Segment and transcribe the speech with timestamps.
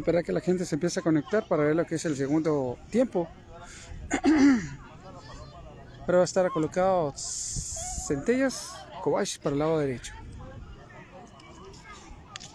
[0.00, 2.78] esperar que la gente se empiece a conectar para ver lo que es el segundo
[2.90, 3.28] tiempo.
[6.06, 8.70] Pero va a estar colocado centellas,
[9.02, 10.12] Kobashi para el lado derecho.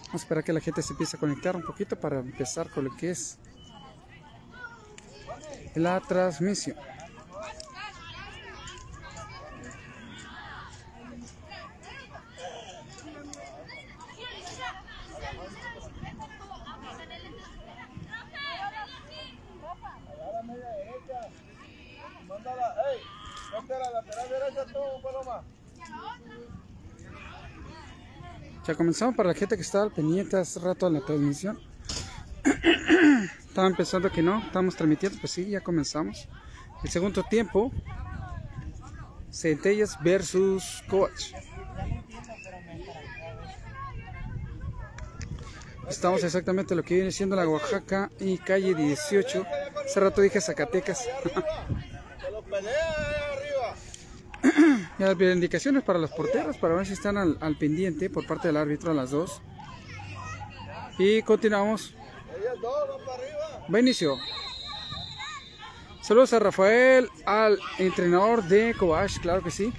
[0.07, 2.85] Vamos a esperar que la gente se empiece a conectar un poquito para empezar con
[2.85, 3.37] lo que es
[5.75, 6.77] la transmisión.
[28.87, 31.59] Comenzamos para la gente que estaba al pendiente hace rato en la transmisión.
[33.45, 36.29] Estaba empezando que no, estamos transmitiendo, pues sí, ya comenzamos.
[36.85, 37.69] El segundo tiempo,
[39.29, 41.33] Centellas versus Coach.
[45.89, 49.45] Estamos exactamente lo que viene siendo la Oaxaca y calle 18.
[49.85, 51.05] Hace rato dije Zacatecas.
[54.99, 58.57] Y las indicaciones para las porteras para ver si están al, pendiente por parte del
[58.57, 59.41] árbitro a las dos.
[60.97, 61.93] Y continuamos.
[63.73, 64.17] Va inicio.
[66.01, 69.73] Saludos a Rafael, al entrenador de Cobach, claro que sí.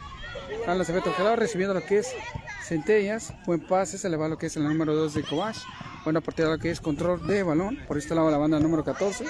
[0.67, 2.15] Al lanzamiento recibiendo lo que es
[2.63, 3.33] centellas.
[3.47, 5.57] Buen pase, se le va lo que es el número 2 de Cobach.
[6.05, 7.79] Buena partida lo que es control de balón.
[7.89, 9.25] Por este lado la banda número 14.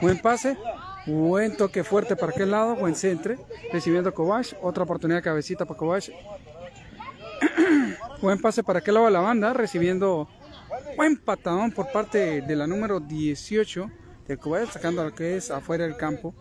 [0.00, 0.56] Buen pase.
[1.04, 3.36] Buen toque fuerte para aquel lado, buen centre.
[3.72, 6.04] Recibiendo Kovac, otra oportunidad de cabecita para Kovac.
[8.22, 10.28] buen pase para aquel lado de la banda, recibiendo
[10.96, 13.90] buen patadón por parte de la número 18
[14.28, 16.36] de Kovac, sacando lo que es afuera del campo.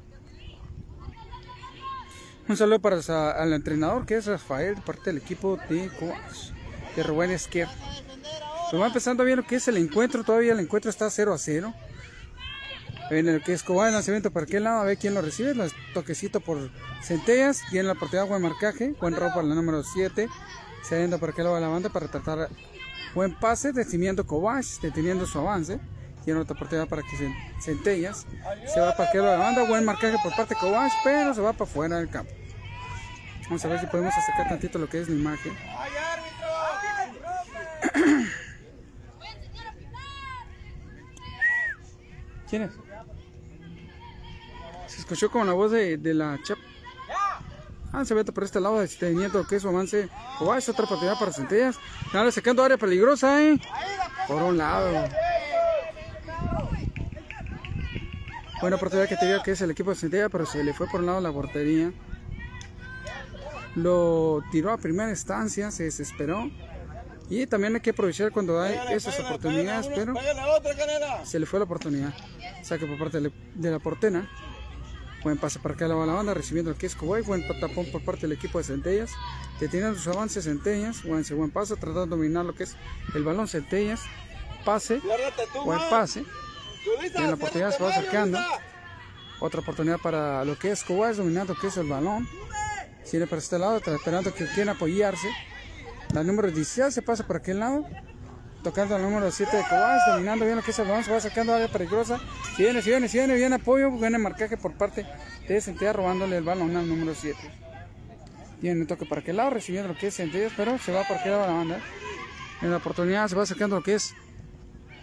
[2.47, 2.97] Un saludo para
[3.43, 7.67] el entrenador que es Rafael, parte del equipo de Kovac, de Rubén Esquer.
[8.69, 11.37] Pues va empezando bien lo que es el encuentro, todavía el encuentro está 0 a
[11.39, 11.73] 0
[13.17, 15.53] en el que es Escobar el lanzamiento para aquel lado, a ver quién lo recibe,
[15.53, 16.71] los toquecito por
[17.03, 20.29] centellas, tiene la oportunidad, buen marcaje, buen ropa la número 7,
[20.81, 22.47] saliendo por aquel lado de la banda para tratar
[23.13, 25.79] buen pase, deteniendo Cobach, deteniendo su avance,
[26.23, 27.09] tiene otra oportunidad para que
[27.59, 28.25] centellas,
[28.73, 31.33] se va para aquel lado de la banda, buen marcaje por parte de Cobach, pero
[31.33, 32.31] se va para fuera del campo.
[33.45, 35.51] Vamos a ver si podemos acercar tantito lo que es la imagen.
[42.49, 42.71] ¿Quién es?
[45.01, 46.59] Escuchó como la voz de, la chap.
[47.91, 50.07] Ah, se por este lado, teniendo que su avance.
[50.39, 51.75] O es otra oportunidad para Centellas.
[52.13, 53.59] Nada, sacando área peligrosa, eh.
[54.27, 55.09] Por un lado.
[58.61, 60.99] Buena oportunidad que tenía que es el equipo de Centellas, pero se le fue por
[60.99, 61.91] un lado la portería.
[63.75, 66.51] Lo tiró a primera instancia, se desesperó.
[67.27, 70.13] Y también hay que aprovechar cuando hay esas oportunidades, pero
[71.23, 72.13] se le fue la oportunidad.
[72.61, 74.29] Saque por parte de la portena.
[75.23, 78.31] Buen pase para acá la banda, recibiendo el que es Buen tapón por parte del
[78.31, 79.11] equipo de Centellas.
[79.59, 81.03] Deteniendo sus avances Centellas.
[81.03, 82.75] Buen, buen pase, tratando de dominar lo que es
[83.13, 84.01] el balón Centellas.
[84.65, 85.01] Pase.
[85.63, 86.25] Buen pase.
[87.15, 88.39] En la oportunidad se va acercando.
[89.39, 92.27] Otra oportunidad para lo que es Cobay, dominando lo que es el balón.
[93.03, 95.27] Sigue para este lado, esperando que quiera apoyarse.
[96.13, 97.85] La número 16 se pasa por aquel lado.
[98.63, 101.19] Tocando el número 7 de Cobas, dominando bien lo que es el balón, se va
[101.19, 102.19] sacando área peligrosa.
[102.55, 105.05] Si viene, si viene, si viene, viene apoyo, viene marcaje por parte
[105.47, 107.37] de Centella robándole el balón al número 7.
[108.61, 111.17] Tiene un toque para aquel lado, recibiendo lo que es Centella, pero se va por
[111.17, 111.79] aquel lado la banda.
[112.61, 114.13] En la oportunidad se va sacando lo que es.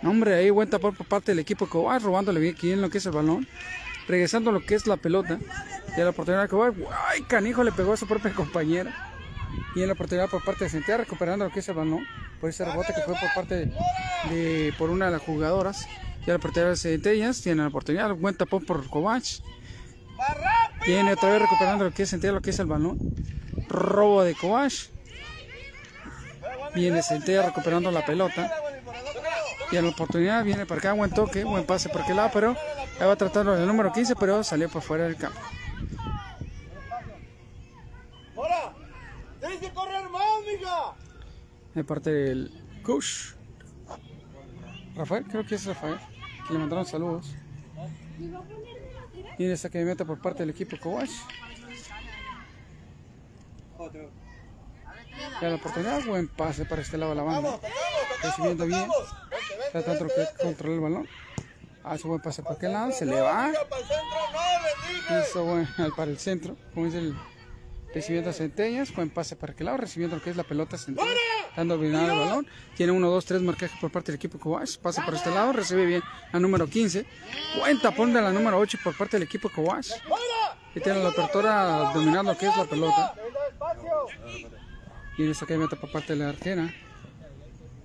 [0.04, 3.12] Hombre, ahí buen por parte del equipo de robándole bien, bien lo que es el
[3.12, 3.48] balón.
[4.06, 5.40] Regresando lo que es la pelota.
[5.96, 6.74] Y la oportunidad de Cobas,
[7.08, 7.64] ¡ay, canijo!
[7.64, 9.17] Le pegó a su propia compañera.
[9.74, 12.06] Y en la oportunidad por parte de Centella, recuperando lo que es el balón
[12.40, 13.70] por ese rebote que fue por parte
[14.30, 15.86] de, por una de las jugadoras.
[16.20, 19.24] Ya la oportunidad de Centellas, tiene la oportunidad, buen tapón por Kovac.
[20.84, 22.98] Tiene otra vez recuperando lo que es Centella, lo que es el balón.
[23.68, 24.72] Robo de Kovac.
[26.74, 28.50] Viene Centella recuperando la pelota.
[29.70, 32.56] Y en la oportunidad viene para acá, buen toque, buen pase por aquel lado, pero
[32.98, 35.38] ahí va tratando el número 15, pero salió por fuera del campo.
[39.40, 40.94] ¡Tienes que correr más, mija!
[41.78, 42.50] De parte del
[42.82, 43.34] coach.
[44.96, 45.96] Rafael, creo que es Rafael.
[46.44, 47.36] Que le mandaron saludos.
[49.38, 51.10] Y esta que me mete por parte del equipo Coach.
[55.40, 57.60] Ya la oportunidad, buen pase para este lado de la banda.
[58.24, 58.88] Recibiendo bien.
[59.70, 61.08] Tratando de controlar el balón.
[61.84, 63.52] Hace buen pase para aquel lado, se le va.
[65.22, 67.14] Hizo buen para el centro, como dice el
[67.94, 71.10] recibiendo centellas, buen pase para aquel lado, recibiendo lo que es la pelota centella.
[71.56, 72.46] dando dominar el balón.
[72.76, 74.78] Tiene 1, 2, 3 marcajes por parte del equipo Kowash.
[74.78, 76.02] Pasa por este lado, recibe bien
[76.32, 77.04] la número 15.
[77.58, 79.92] Buen tapón de la número 8 por parte del equipo Kowash.
[80.74, 83.14] Y tiene la apertura dominando lo que es la pelota.
[85.16, 86.72] Y esta que mete por parte de la arquera.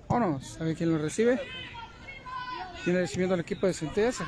[0.08, 1.40] Vámonos, ¿sabe quién lo recibe?
[2.84, 4.18] Viene recibiendo el equipo de Centellas,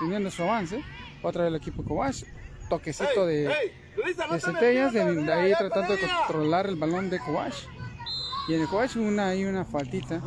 [0.00, 0.82] teniendo su avance.
[1.22, 2.24] Otra vez el equipo Kowash.
[2.68, 7.64] Toquecito de, de Centellas, de, ahí tratando de controlar el balón de Kowash.
[8.48, 10.20] Y en el Kowash una, hay una faltita.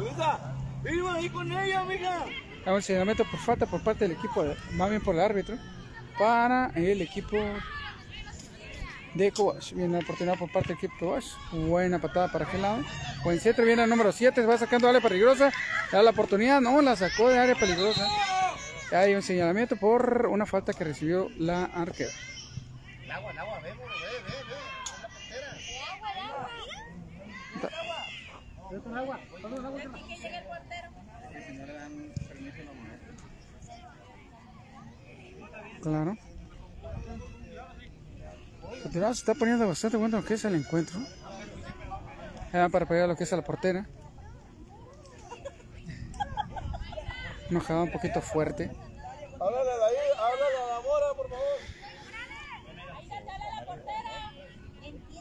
[2.66, 4.44] Ahora se meto por falta por parte del equipo,
[4.74, 5.58] más bien por el árbitro,
[6.18, 7.38] para el equipo
[9.14, 9.74] de Kowash.
[9.74, 11.32] Viene la oportunidad por parte del equipo Kowash.
[11.52, 12.84] Buena patada para aquel lado.
[13.24, 15.52] Buen centro, viene el número 7, va sacando área peligrosa.
[15.92, 18.06] Da la oportunidad, no, la sacó de área peligrosa.
[18.92, 22.12] Hay un señalamiento por una falta que recibió la arquera.
[23.04, 23.84] El agua, el agua, ve, ve, ve,
[28.72, 29.82] ve, con agua, con agua.
[29.82, 30.90] que llegue el portero.
[35.82, 36.18] Claro.
[38.92, 41.00] se está poniendo bastante bueno lo que es el encuentro.
[42.52, 43.86] Para pegar lo que es a la portera.
[47.50, 48.70] Enojaba un poquito fuerte.
[49.40, 51.60] Háblale de ahí, háblale a la mora, por favor.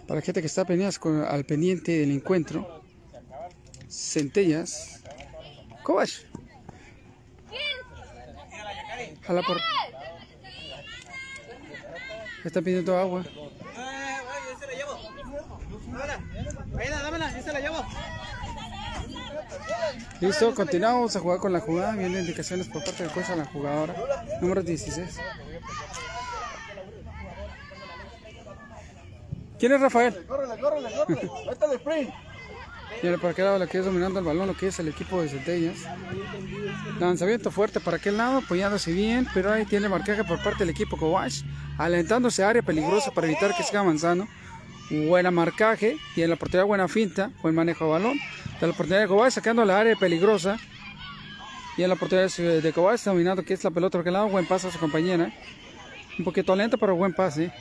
[0.07, 2.83] Para la gente que está al pendiente del encuentro,
[3.89, 5.03] Centellas,
[5.83, 6.11] Kovac.
[9.23, 9.59] Jala por.
[12.45, 13.25] Está pidiendo agua.
[20.21, 21.93] Listo, continuamos a jugar con la jugada.
[21.93, 23.95] Vienen indicaciones por parte del juez a la jugadora.
[24.41, 25.19] Número 16.
[29.59, 30.25] ¿Quién es Rafael?
[30.27, 31.31] Córrele, córrele, córrele.
[31.45, 32.11] Ahí está el sprint.
[33.21, 35.29] Para aquel lado lo que es dominando el balón, lo que es el equipo de
[35.29, 35.77] Centellas.
[36.99, 40.97] Lanzamiento fuerte para aquel lado, apoyándose bien, pero ahí tiene marcaje por parte del equipo
[40.97, 41.45] Kovacs,
[41.79, 44.27] alentándose a área peligrosa para evitar que siga avanzando.
[45.09, 48.19] Buena marcaje, tiene la oportunidad, buena finta, buen manejo de balón.
[48.61, 50.57] De la oportunidad de Kovacs sacando la área peligrosa.
[51.77, 54.69] Y en la oportunidad de Kovacs dominando que es la pelota aquel lado, buen paso
[54.69, 55.31] a su compañera.
[56.19, 57.53] Un poquito lento, pero buen pase.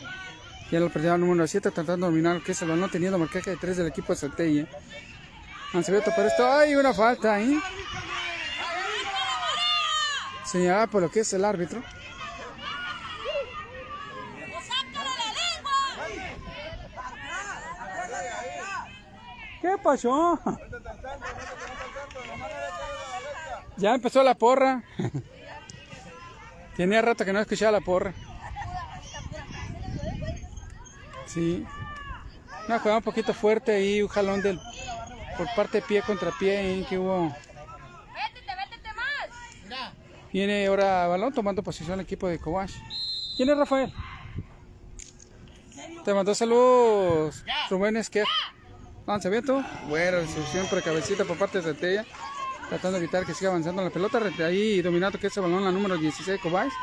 [0.71, 3.49] Y en la oportunidad número 7 tratando de dominar que es el balón teniendo marcaje
[3.51, 4.67] de 3 del equipo de Centella.
[5.73, 6.49] Ansebeto para esto.
[6.49, 7.59] ¡Ay, una falta ahí!
[10.45, 11.83] Señalada por lo que es el árbitro.
[19.65, 20.39] ¿Qué pasó?
[23.77, 24.83] Ya empezó la porra.
[26.77, 28.13] Tenía rato que no escuchaba la porra.
[31.25, 31.65] Sí.
[32.67, 34.59] Una jugada un poquito fuerte y un jalón del
[35.35, 37.35] por parte de pie contra pie en que hubo.
[40.31, 42.75] Viene ahora balón tomando posición el equipo de Kowash.
[43.35, 43.91] ¿Quién es Rafael?
[46.03, 48.27] Te mandó saludos Rubén Esquer.
[49.07, 49.63] Lanzamiento.
[49.87, 52.05] Bueno, recepción por cabecita por parte de Centella.
[52.69, 54.19] Tratando de evitar que siga avanzando la pelota.
[54.43, 56.73] Ahí dominando que ese balón la número 16 de Kowash.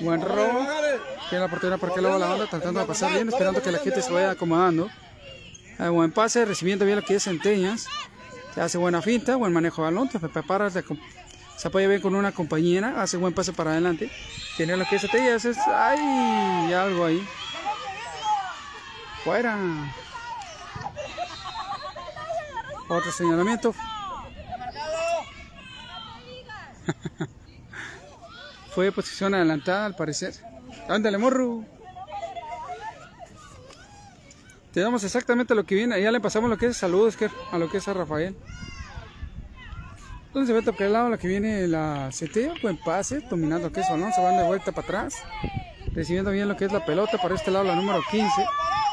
[0.00, 0.66] Buen robo.
[1.28, 4.02] Tiene la oportunidad porque luego la banda tratando de pasar bien, esperando que la gente
[4.02, 4.88] se vaya acomodando.
[5.78, 7.88] Buen pase, recibiendo bien lo que es Centellas.
[8.54, 10.84] Se hace buena finta, buen manejo de balón, se prepara, se
[11.64, 14.10] apoya bien con una compañera, hace buen pase para adelante.
[14.56, 17.26] Tiene lo que es Centellas, es, hay algo ahí.
[19.24, 19.56] Fuera.
[22.92, 23.74] Otro señalamiento.
[28.74, 30.34] Fue posición adelantada al parecer.
[30.90, 31.64] Ándale, morro.
[34.72, 36.02] Te damos exactamente lo que viene.
[36.02, 37.16] Ya le pasamos lo que es saludos
[37.50, 38.36] a lo que es a Rafael.
[40.26, 43.80] Entonces se ve por el lado lo que viene la CT, buen pase, dominando que
[43.80, 45.14] es balón, se van de vuelta para atrás,
[45.94, 48.28] recibiendo bien lo que es la pelota, por este lado la número 15,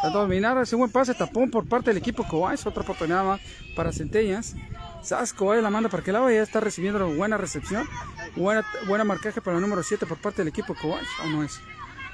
[0.02, 3.42] a dominar, hace buen pase, tapón por parte del equipo es otra oportunidad más
[3.76, 4.56] para Centellas,
[5.04, 7.88] Sasco ahí la manda para aquel lado, ya está recibiendo buena recepción,
[8.36, 11.60] buena, buena marcaje para la número 7 por parte del equipo Cobach, o no es,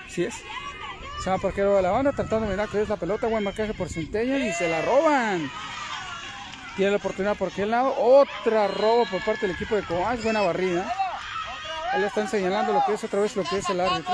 [0.10, 0.36] sí es.
[1.24, 3.26] Se va parquero de la banda tratando de mirar que es la pelota.
[3.26, 5.50] Buen marcaje por Centella y se la roban.
[6.76, 7.96] Tiene la oportunidad por aquel lado.
[7.98, 10.24] Otra robo por parte del equipo de Coax.
[10.24, 10.88] Buena barrida.
[11.92, 14.14] Ahí le están señalando lo que es otra vez lo que es el árbitro.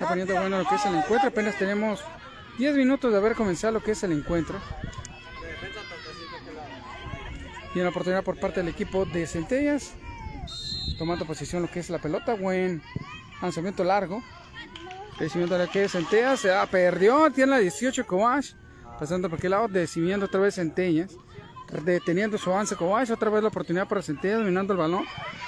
[0.00, 1.28] Está poniendo bueno lo que es el encuentro.
[1.28, 2.00] Apenas tenemos
[2.58, 4.58] 10 minutos de haber comenzado lo que es el encuentro.
[7.72, 9.94] Tiene la oportunidad por parte del equipo de Centellas
[11.00, 12.82] tomando posición lo que es la pelota, buen
[13.40, 14.22] lanzamiento largo.
[15.18, 16.40] Recibiendo la que es Centellas.
[16.40, 17.30] Se perdió.
[17.30, 18.52] Tiene la 18 Kovash.
[18.98, 19.68] Pasando por aquel lado.
[19.68, 21.12] Decidiendo otra vez Centellas.
[21.84, 23.12] Deteniendo su avance Kovash.
[23.12, 24.40] Otra vez la oportunidad para Centellas.
[24.40, 25.06] Dominando el balón.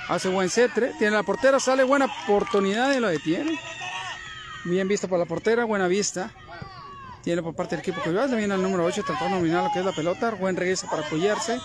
[0.09, 0.93] Hace buen cetre.
[0.99, 1.61] Tiene la portera.
[1.61, 3.59] Sale buena oportunidad y lo detiene.
[4.65, 5.65] Bien visto por la portera.
[5.65, 6.31] Buena vista.
[7.23, 9.73] Tiene por parte del equipo que le viene al número 8 tratando de dominar lo
[9.73, 10.31] que es la pelota.
[10.31, 11.61] Buen regreso para apoyarse.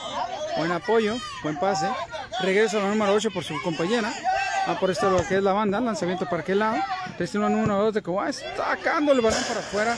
[0.58, 1.16] Buen apoyo.
[1.44, 1.88] Buen pase.
[2.42, 4.12] Regreso al número 8 por su compañera.
[4.68, 5.80] Va por esto lo que es la banda.
[5.80, 6.78] Lanzamiento para aquel lado.
[7.18, 8.34] Destino número 2 de Kawhi.
[8.34, 9.98] Sacando el balón para afuera.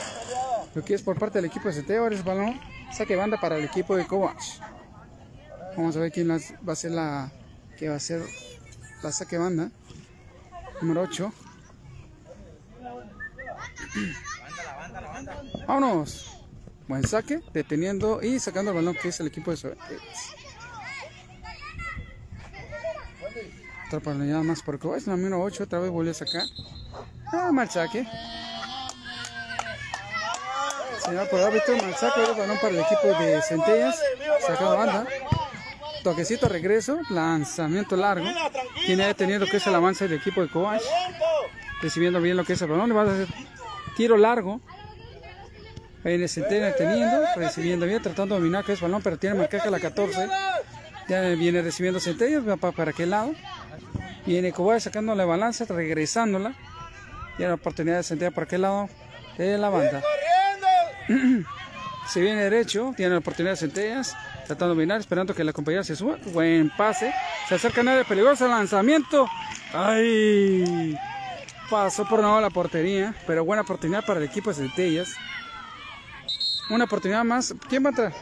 [0.74, 2.02] Lo que es por parte del equipo de Seteo.
[2.02, 2.60] Ahora es balón.
[2.92, 4.60] Saque banda para el equipo de Kovacs.
[5.76, 7.32] Vamos a ver quién va a ser la.
[7.78, 8.22] Que va a ser
[9.02, 9.70] la saque banda.
[10.80, 11.32] Número 8.
[15.66, 16.36] Vámonos.
[16.88, 20.00] Buen saque, deteniendo y sacando el balón que es el equipo de Sobetes.
[23.86, 26.42] Otra oportunidad más por es la número 8, otra vez volvió a sacar.
[27.32, 28.06] Ah, mal saque.
[31.04, 34.00] Señor por árbitro, mal saque, el balón para el equipo de Centellas.
[34.46, 35.06] Sacado banda.
[36.02, 38.26] Toquecito regreso, lanzamiento largo.
[38.86, 40.82] Tiene detenido que es el avance del equipo de Coach.
[41.82, 42.88] Recibiendo bien lo que es el balón.
[42.88, 43.28] Le va a hacer
[44.00, 44.62] tiro largo.
[46.02, 49.78] Viene Centella teniendo, recibiendo bien, tratando de dominar que es balón, pero tiene marcaje la
[49.78, 50.26] 14.
[51.06, 53.34] Ya viene recibiendo Centella, va para, para aquel lado.
[54.24, 56.54] Viene Cobay sacando la balanza, regresándola.
[57.38, 58.88] Y la oportunidad de Centella por aquel lado
[59.36, 60.02] de la banda.
[62.08, 64.16] Se viene derecho, tiene la oportunidad de Centellas,
[64.46, 66.16] tratando de dominar, esperando que la compañera se suba.
[66.32, 67.12] Buen pase,
[67.48, 69.28] se acerca nadie peligroso, lanzamiento.
[69.74, 70.96] ¡Ay!
[71.70, 75.14] Pasó por nuevo la portería, pero buena oportunidad para el equipo de Centellas.
[76.68, 77.54] Una oportunidad más.
[77.68, 78.14] ¿Quién va a entrar?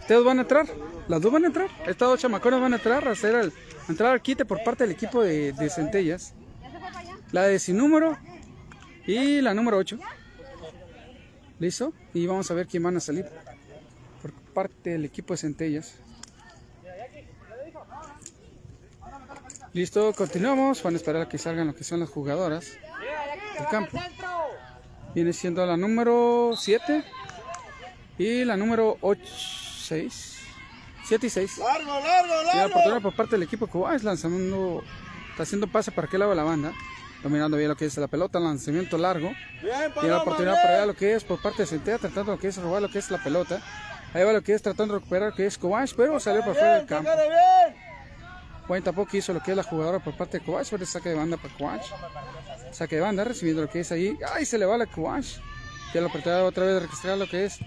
[0.00, 0.66] ¿Ustedes van a entrar?
[1.08, 1.68] ¿Las dos van a entrar?
[1.86, 3.52] Estas dos chamacones van a entrar a hacer el,
[3.88, 6.34] entrar al quite por parte del equipo de, de Centellas.
[7.32, 8.16] La de sin número
[9.06, 9.98] y la número 8.
[11.58, 11.92] ¿Listo?
[12.14, 13.26] Y vamos a ver quién van a salir
[14.22, 15.98] por parte del equipo de Centellas.
[19.76, 20.82] Listo, continuamos.
[20.82, 22.78] Van a esperar a que salgan lo que son las jugadoras
[23.58, 23.98] del campo
[25.14, 27.04] viene siendo la número 7
[28.16, 30.38] y la número 8, 6,
[31.04, 31.58] 7 y 6.
[31.58, 32.50] Largo, largo, largo.
[32.54, 34.82] Y la oportunidad por parte del equipo es lanzando,
[35.30, 36.72] está haciendo pase para aquel lado de la banda,
[37.22, 39.30] dominando bien lo que es la pelota, lanzamiento largo.
[39.62, 42.48] y la oportunidad para allá lo que es por parte de Centea, tratando lo que
[42.48, 43.60] es robar lo que es la pelota.
[44.14, 46.54] Ahí va lo que es tratando de recuperar lo que es Kovac, pero salió por
[46.54, 47.10] fuera del campo.
[48.68, 51.14] Buen tampoco hizo lo que es la jugadora por parte de Kovac, el saque de
[51.14, 51.82] banda para Kovac.
[52.72, 54.18] Saque de banda, recibiendo lo que es ahí.
[54.34, 54.44] ¡Ay!
[54.44, 55.38] Se le va la Kuwash.
[55.94, 57.58] Ya la oportunidad otra vez de registrar lo que es.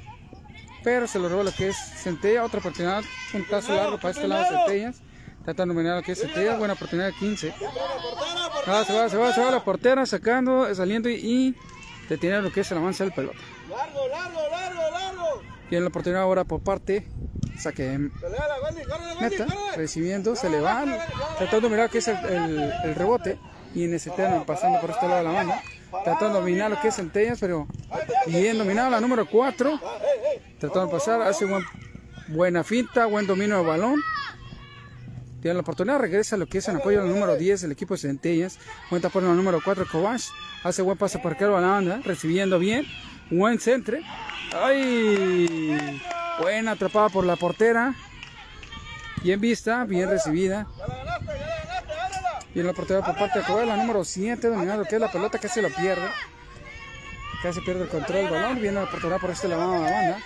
[0.84, 2.44] Pero se lo robó lo que es Centella.
[2.44, 3.04] Otra oportunidad.
[3.34, 5.02] Un paso largo para este lado de Centellas.
[5.46, 6.58] Tratando de mirar lo que es Centella.
[6.58, 7.54] Buena oportunidad de 15.
[8.68, 11.56] Ah, se va, se va, se va la portera sacando, saliendo y, y
[12.08, 13.40] deteniendo lo que es el avance del pelota.
[13.70, 15.42] Largo, largo, largo, largo.
[15.70, 17.08] Tiene la oportunidad ahora por parte.
[17.60, 18.00] Saque
[19.20, 20.86] neta, recibiendo, se le va,
[21.38, 22.18] tratando de mirar que es el,
[22.84, 23.38] el rebote
[23.74, 24.12] y en ese
[24.46, 25.54] pasando por este lado de la mano,
[26.04, 27.68] tratando de dominar lo que es Centellas, pero
[28.28, 29.80] bien dominado la número 4,
[30.60, 31.46] tratando de pasar, hace
[32.30, 34.02] buena finta, buen dominio del balón.
[35.42, 38.02] Tiene la oportunidad, regresa lo que es en apoyo al número 10 del equipo de
[38.02, 38.60] Centellas.
[38.90, 40.20] Cuenta por el número 4 Kovac.
[40.64, 42.86] Hace buen pase por a la banda, recibiendo bien.
[43.32, 44.02] Buen centre.
[44.54, 46.02] ¡Ay!
[46.42, 47.94] Buena atrapada por la portera.
[49.22, 50.68] Bien vista, bien recibida.
[52.56, 55.38] Y en la oportunidad por parte de la número 7, dominando que es la pelota,
[55.38, 56.08] casi lo pierde.
[57.44, 58.60] Casi pierde el control del balón.
[58.60, 60.18] Viene la oportunidad por este lado de la banda.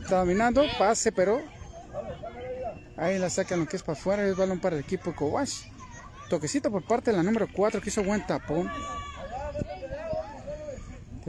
[0.00, 1.42] Está dominando, pase, pero
[2.96, 4.24] ahí la sacan lo que es para afuera.
[4.24, 5.48] Es balón para el equipo de Kovac.
[6.28, 8.70] Toquecito por parte de la número 4 que hizo buen tapón.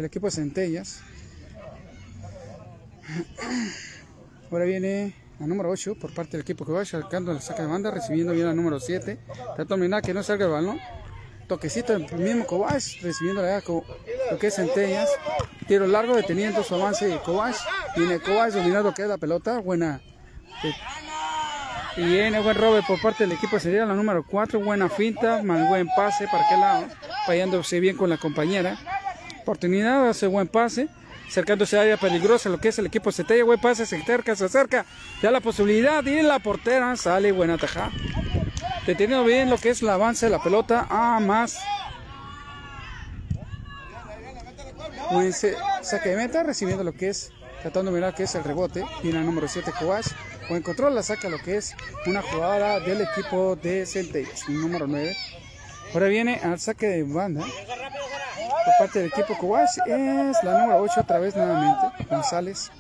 [0.02, 1.04] Del equipo de Centellas.
[4.50, 7.68] Ahora viene la número 8 por parte del equipo que va sacando la saca de
[7.68, 9.20] banda, recibiendo bien la número 7.
[9.56, 10.80] Trata de que no salga el balón.
[11.48, 15.08] Toquecito el mismo Kovac, recibiendo la lo que es Centellas.
[15.68, 17.56] Tiro largo deteniendo su avance de Kovac.
[17.96, 19.60] Viene Kovac dominando que es la pelota.
[19.60, 20.02] Buena.
[21.96, 24.62] Y viene buen robe por parte del equipo sería la número 4.
[24.62, 26.88] Buena finta, más buen pase para aquel lado.
[27.28, 28.80] Fallándose bien con la compañera.
[29.42, 30.88] Oportunidad, hace buen pase
[31.32, 34.46] acercándose a área peligrosa, lo que es el equipo Centella, buen pase, se acerca, se
[34.46, 34.86] acerca,
[35.24, 37.90] ya la posibilidad y la portera sale buena taja.
[38.86, 41.58] Deteniendo bien lo que es el avance de la pelota, a más.
[45.12, 47.32] Buen saque de meta, recibiendo lo que es,
[47.62, 50.08] tratando de mirar que es el rebote, y la número 7 Coach.
[50.50, 51.74] Buen control, la saca lo que es
[52.08, 55.16] una jugada del equipo de Centella, número 9.
[55.94, 57.46] Ahora viene al saque de banda
[58.66, 59.78] por parte del equipo Cowash.
[59.86, 62.06] Es la número 8 otra vez nuevamente.
[62.10, 62.72] González.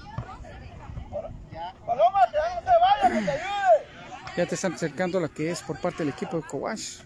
[4.38, 7.00] Ya te están acercando lo que es por parte del equipo de Cowash.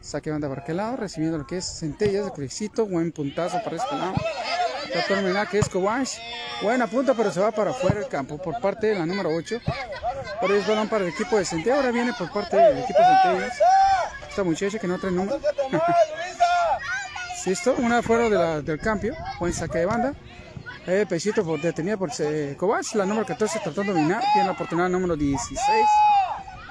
[0.00, 2.86] Saque banda para aquel lado, recibiendo lo que es centellas de Cruixito.
[2.86, 4.14] Buen puntazo para este lado.
[4.94, 6.18] La terminal que es Cowash.
[6.60, 9.60] Buena punta, pero se va para afuera del campo por parte de la número 8.
[10.40, 11.76] Ahora es balón para el equipo de Centella.
[11.76, 13.58] Ahora viene por parte del equipo de Centellas.
[14.28, 15.40] Esta muchacha que no trae número.
[17.44, 19.16] Listo, una fuera de la, del cambio.
[19.40, 20.14] Buen saque de banda.
[20.86, 22.56] Eh, Pesito por, detenida por eh,
[22.94, 24.22] La número 14 tratando de dominar.
[24.32, 25.60] Tiene la oportunidad número 16.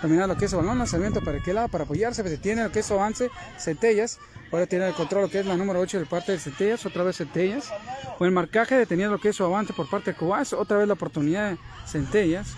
[0.02, 0.78] Dominar lo que es balón.
[0.78, 2.24] Lanzamiento para aquel lado para apoyarse.
[2.38, 3.30] Tiene lo que es avance.
[3.60, 4.18] Centellas.
[4.50, 6.86] Ahora tiene el control lo que es la número 8 de parte de Centellas.
[6.86, 7.70] Otra vez Centellas.
[8.18, 8.76] Buen marcaje.
[8.76, 10.54] Deteniendo lo que es su avance por parte de Cobas.
[10.54, 12.56] Otra vez la oportunidad de Centellas.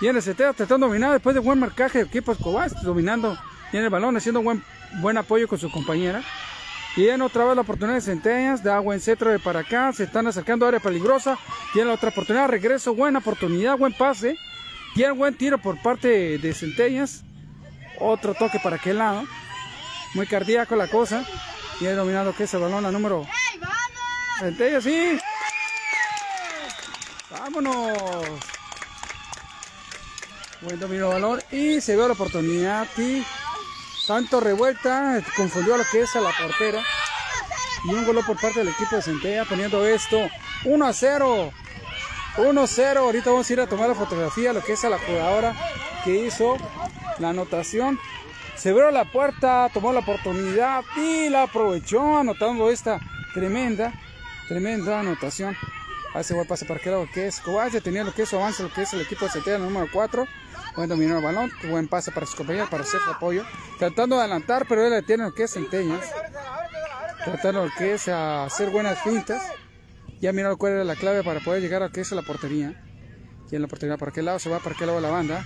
[0.00, 2.82] Y en el Centellas tratando de dominar después de buen marcaje de equipos Cobas.
[2.82, 3.38] Dominando.
[3.70, 4.16] Tiene el balón.
[4.16, 4.64] Haciendo buen,
[5.00, 6.24] buen apoyo con su compañera.
[6.96, 10.04] Y en otra vez la oportunidad de Centellas, da buen centro de para acá, se
[10.04, 11.38] están acercando a área peligrosa,
[11.74, 14.38] tiene la otra oportunidad, regreso, buena oportunidad, buen pase,
[14.94, 17.22] tiene buen tiro por parte de Centellas,
[18.00, 19.24] otro toque para aquel lado,
[20.14, 21.26] muy cardíaco la cosa,
[21.80, 23.26] y he dominado que es el balón, la número
[24.40, 25.18] Centellas, sí,
[27.30, 27.92] vámonos,
[30.62, 33.22] buen dominio de balón, y se ve la oportunidad, y
[34.06, 36.82] tanto revuelta, confundió lo que es a la portera.
[37.84, 40.28] Y un gol por parte del equipo de Centella poniendo esto
[40.64, 41.52] 1 a 0.
[42.38, 43.00] 1 a 0.
[43.00, 45.54] Ahorita vamos a ir a tomar la fotografía, lo que es a la jugadora
[46.04, 46.56] que hizo
[47.18, 47.98] la anotación.
[48.56, 53.00] Se abrió la puerta, tomó la oportunidad y la aprovechó anotando esta
[53.34, 53.92] tremenda,
[54.48, 55.56] tremenda anotación.
[56.14, 58.62] Hace buen pase para que lo que es Covalle, tenía lo que es su avance,
[58.62, 60.26] lo que es el equipo de Centella número 4.
[60.76, 63.44] Buen dominio el balón, buen pase para sus compañeros, para hacer su apoyo.
[63.78, 66.04] Tratando de adelantar, pero él tiene lo que es centellas.
[67.24, 69.42] Tratando lo que es hacer buenas fintas.
[70.20, 72.82] Ya miraron cuál era la clave para poder llegar a lo que es la portería.
[73.50, 74.58] Y en la portería, ¿para qué lado se va?
[74.58, 75.44] ¿Para qué lado la banda?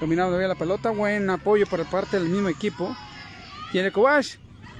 [0.00, 2.94] Dominando bien la pelota, buen apoyo por parte del mismo equipo.
[3.72, 4.36] Tiene Kovash,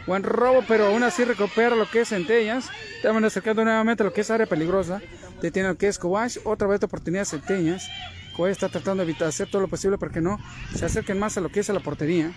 [0.07, 2.68] buen robo, pero aún así recupera lo que es Centellas.
[2.96, 5.00] Estamos acercando nuevamente lo que es área peligrosa.
[5.40, 7.88] Detiene lo que es Kovash, otra vez de oportunidad Centellas.
[8.37, 10.38] Kovash está tratando de evitar hacer todo lo posible para que no
[10.75, 12.33] se acerquen más a lo que es la portería.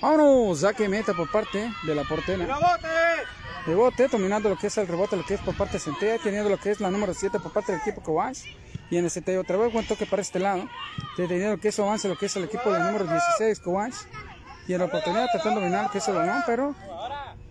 [0.00, 2.46] Vámonos, saque meta por parte de la portera.
[3.66, 6.48] Rebote, dominando lo que es el rebote, lo que es por parte de Centella, teniendo
[6.48, 8.44] lo que es la número 7 por parte del equipo Kovash.
[8.90, 10.68] Y en el Centella otra vez, buen toque para este lado.
[11.16, 13.94] Teniendo lo que es avance, lo que es el equipo del número 16 Kovash.
[14.68, 16.74] Y en la oportunidad tratando de dominar lo que es el balón, pero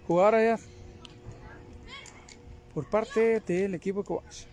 [0.07, 0.59] jugadora ya
[2.77, 4.45] por parte del equipo Kovacs.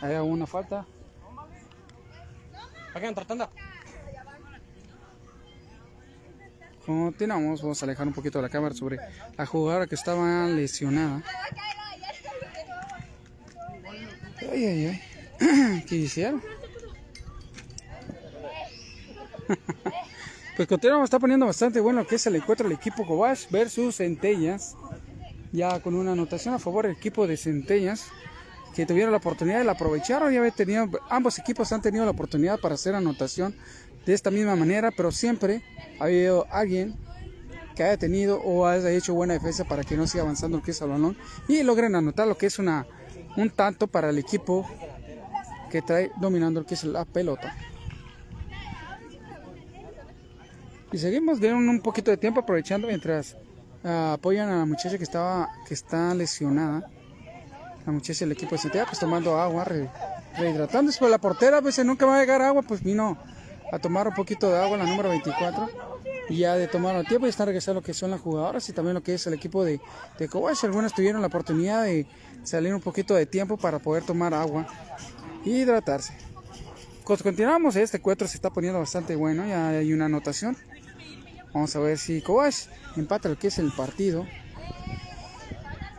[0.00, 0.86] Hay una falta.
[6.86, 8.98] Continuamos, vamos a alejar un poquito la cámara sobre
[9.36, 11.22] la jugadora que estaba lesionada.
[14.50, 15.82] Ay, ay, ay.
[15.86, 16.42] ¿Qué hicieron?
[20.56, 23.98] pues continuamos, está poniendo bastante bueno lo que es el encuentro del equipo Cobach versus
[23.98, 24.74] Centellas
[25.56, 28.08] ya con una anotación a favor del equipo de Centellas
[28.74, 30.30] que tuvieron la oportunidad de la aprovechar.
[30.30, 33.56] Ya tenido, ambos equipos han tenido la oportunidad para hacer anotación
[34.04, 35.62] de esta misma manera, pero siempre
[35.98, 36.94] ha habido alguien
[37.74, 40.70] que haya tenido o haya hecho buena defensa para que no siga avanzando lo que
[40.72, 41.16] es el balón
[41.48, 42.86] y logren anotar lo que es una,
[43.36, 44.68] un tanto para el equipo
[45.70, 47.56] que trae dominando lo que es la pelota.
[50.92, 53.36] Y seguimos de un poquito de tiempo aprovechando mientras
[53.88, 56.90] Ah, apoyan a la muchacha que estaba que está lesionada.
[57.86, 59.64] La muchacha del equipo de CTA, pues tomando agua,
[60.36, 60.98] rehidratándose.
[60.98, 63.16] Pues la portera, pues nunca va a llegar agua, pues vino
[63.70, 65.70] a tomar un poquito de agua, la número 24.
[66.28, 68.72] Y ya de tomar el tiempo y están regresando lo que son las jugadoras y
[68.72, 69.80] también lo que es el equipo de,
[70.18, 70.28] de
[70.64, 72.08] Algunas tuvieron la oportunidad de
[72.42, 74.66] salir un poquito de tiempo para poder tomar agua
[75.44, 76.12] y hidratarse.
[77.04, 80.56] Continuamos, este cuatro se está poniendo bastante bueno, ya hay una anotación.
[81.56, 82.66] Vamos a ver si Kovash
[82.98, 84.26] empata lo que es el partido.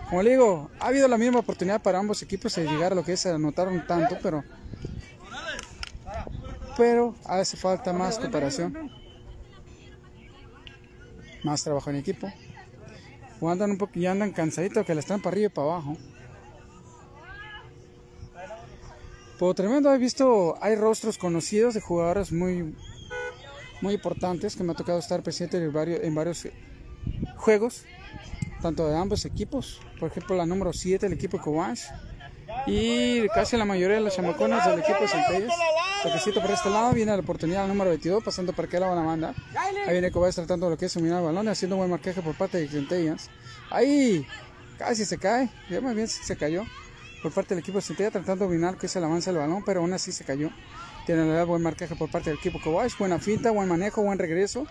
[0.07, 3.03] Como le digo, ha habido la misma oportunidad para ambos equipos de llegar a lo
[3.03, 4.43] que es anotar un tanto, pero
[6.77, 8.91] pero hace falta más cooperación,
[11.43, 12.31] más trabajo en equipo.
[13.41, 15.97] O andan un poco, ya andan cansaditos que le están para arriba y para abajo.
[19.39, 22.75] Por tremendo he visto, hay rostros conocidos de jugadores muy
[23.81, 26.47] muy importantes que me ha tocado estar presente en varios, en varios
[27.35, 27.83] juegos,
[28.61, 29.79] tanto de ambos equipos.
[29.99, 31.79] Por ejemplo, la número 7, el equipo Cobach,
[32.65, 35.53] y casi la mayoría de las chamaconas del equipo de Centellas.
[36.03, 38.99] Toquecito por este lado, viene la oportunidad al número 22, pasando para que la van
[38.99, 39.33] a banda.
[39.55, 42.35] Ahí viene Cobas tratando lo que es dominar el balón, haciendo un buen marcaje por
[42.35, 43.29] parte de Centellas.
[43.69, 44.25] Ahí,
[44.77, 46.63] casi se cae, ya más bien se cayó.
[47.23, 49.63] Por parte del equipo de Centellas, tratando de dominar que es el avance del balón,
[49.65, 50.49] pero aún así se cayó.
[51.07, 54.67] Tiene buen marcaje por parte del equipo Cobas, buena finta, buen manejo, buen regreso.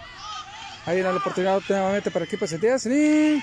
[0.85, 2.87] Ahí viene la oportunidad nuevamente para el equipo de.
[2.95, 3.43] Y...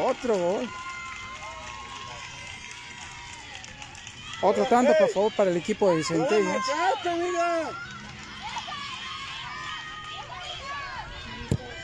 [0.00, 0.70] Otro gol.
[4.40, 6.64] Otro tanto, por favor, para el equipo de Centellas.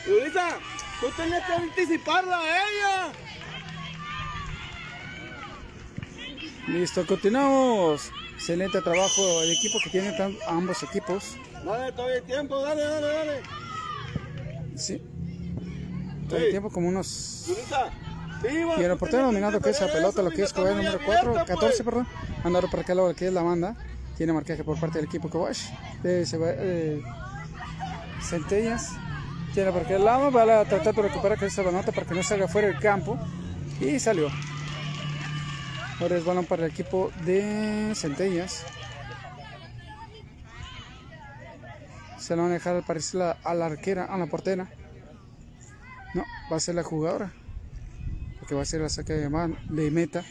[0.06, 0.58] Yulisa,
[1.00, 3.12] tú tenías que anticiparla a ella.
[6.68, 8.10] Listo, continuamos.
[8.34, 10.14] Excelente trabajo el equipo que tiene
[10.48, 11.36] ambos equipos.
[11.64, 13.42] Dale, todavía hay tiempo, dale, dale, dale.
[14.74, 15.02] Sí.
[16.26, 17.50] Todavía hay tiempo como unos...
[18.78, 21.84] Y el portero dominando que es la pelota, lo que es Kobash número 4, 14,
[21.84, 22.06] perdón.
[22.42, 23.76] Mandaron para acá lo que es la banda.
[24.16, 25.70] Tiene marcaje por parte del equipo Kobash.
[26.02, 27.02] De eh,
[28.20, 28.90] Centellas.
[29.54, 30.30] Tiene por aquel lado.
[30.30, 33.18] Va a tratar de recuperar que esa balota para que no salga fuera del campo.
[33.80, 34.28] Y salió.
[36.00, 38.64] Ahora es balón para el equipo de Centellas.
[42.18, 44.68] Se lo van a dejar al parecer a la arquera, a la portera.
[46.14, 47.32] No, va a ser la jugadora
[48.44, 49.28] que va a ser la saca de,
[49.70, 50.24] de meta.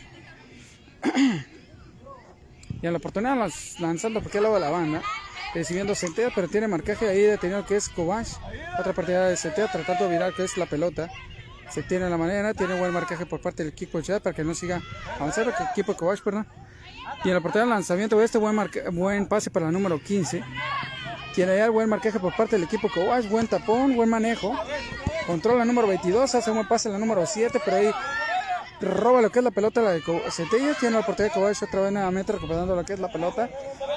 [2.81, 3.35] y a la oportunidad
[3.79, 5.01] lanzando porque lado de la banda,
[5.53, 8.33] recibiendo Centea, pero tiene marcaje ahí detenido que es Kovash.
[8.79, 11.09] Otra partida de Centea tratando de virar que es la pelota.
[11.69, 14.53] Se tiene la manera, tiene buen marcaje por parte del equipo de para que no
[14.53, 14.81] siga
[15.15, 16.47] avanzando, el equipo Kovash, perdón.
[17.23, 18.55] Y en la oportunidad de lanzamiento, este buen,
[18.91, 20.43] buen pase para la número 15.
[21.33, 24.53] Tiene ya el buen marcaje por parte del equipo Kovash, buen tapón, buen manejo.
[25.25, 27.91] Controla la número 22, hace un buen pase la número 7, pero ahí
[28.81, 30.77] roba lo que es la pelota la de Centellas.
[30.77, 33.49] Tiene la oportunidad de Kobayashi otra vez nuevamente recuperando lo que es la pelota.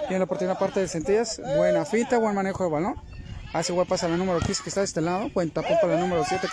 [0.07, 1.41] Tiene la oportunidad parte de Centellas.
[1.57, 2.95] Buena finta, buen manejo de balón.
[3.53, 5.29] Hace buen pase a la número 15 que está de este lado.
[5.35, 6.49] Buen tapón para la número 7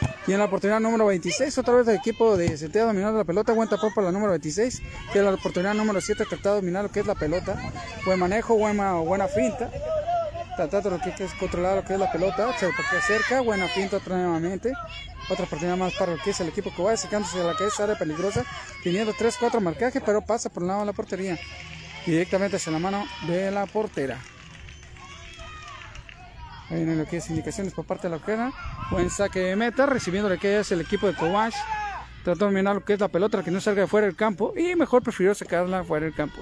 [0.00, 0.24] Kobayashi.
[0.26, 3.52] Tiene la oportunidad número 26, otra vez del equipo de Centellas dominando la pelota.
[3.52, 4.82] Buen tapón para la número 26.
[5.12, 7.56] Tiene la oportunidad número 7 tratando de dominar lo que es la pelota.
[8.04, 9.70] Buen manejo, buena, buena finta
[10.56, 14.16] tratando lo que es controlar lo que es la pelota, se acerca, buena pinta otra
[14.16, 14.72] nuevamente,
[15.28, 17.66] otra oportunidad más para lo que es el equipo que va secándose a la que
[17.66, 18.44] es área peligrosa,
[18.82, 21.38] teniendo 3-4 marcaje, pero pasa por el lado de la portería,
[22.06, 24.18] directamente hacia la mano de la portera.
[26.70, 28.52] Vienen lo que es indicaciones por parte de la ojera,
[28.90, 31.54] buen saque de meta, recibiendo lo que es el equipo de Kovash,
[32.24, 34.52] tratando de mirar lo que es la pelota, que no salga de fuera del campo,
[34.56, 36.38] y mejor prefirió sacarla fuera del campo.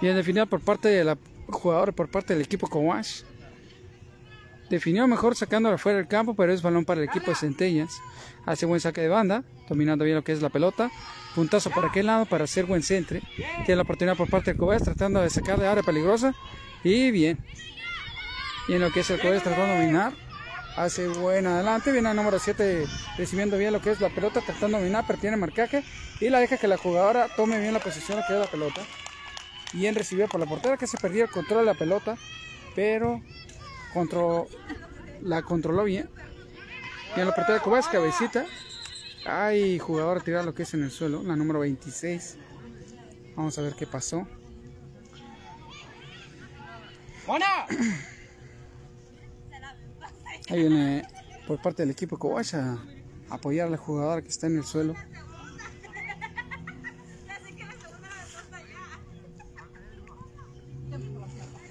[0.00, 1.18] Bien definida por parte de la
[1.50, 3.22] jugador por parte del equipo Cowash.
[4.70, 8.00] Definió mejor sacándola fuera del campo, pero es balón para el equipo de Centellas.
[8.46, 10.90] Hace buen saque de banda, dominando bien lo que es la pelota.
[11.34, 13.20] Puntazo por aquel lado para hacer buen centre.
[13.66, 16.34] Tiene la oportunidad por parte del Cowash tratando de sacar de área peligrosa.
[16.84, 17.38] Y bien.
[18.68, 20.12] Y en lo que es el Cowash tratando de dominar.
[20.76, 21.92] Hace buen adelante.
[21.92, 25.18] Viene el número 7 recibiendo bien lo que es la pelota, tratando de dominar, pero
[25.18, 25.84] tiene marcaje.
[26.20, 28.82] Y la deja que la jugadora tome bien la posición que es la pelota.
[29.72, 32.16] Bien recibido por la portera que se perdió el control de la pelota,
[32.74, 33.20] pero
[35.22, 36.08] la controló bien.
[37.16, 38.44] Y en la portera de Cobas, cabecita.
[39.26, 42.36] Hay jugador a tirar lo que es en el suelo, la número 26.
[43.36, 44.26] Vamos a ver qué pasó.
[50.50, 51.06] Ahí viene
[51.46, 52.78] por parte del equipo Cobas a
[53.30, 54.94] apoyar a la jugadora que está en el suelo.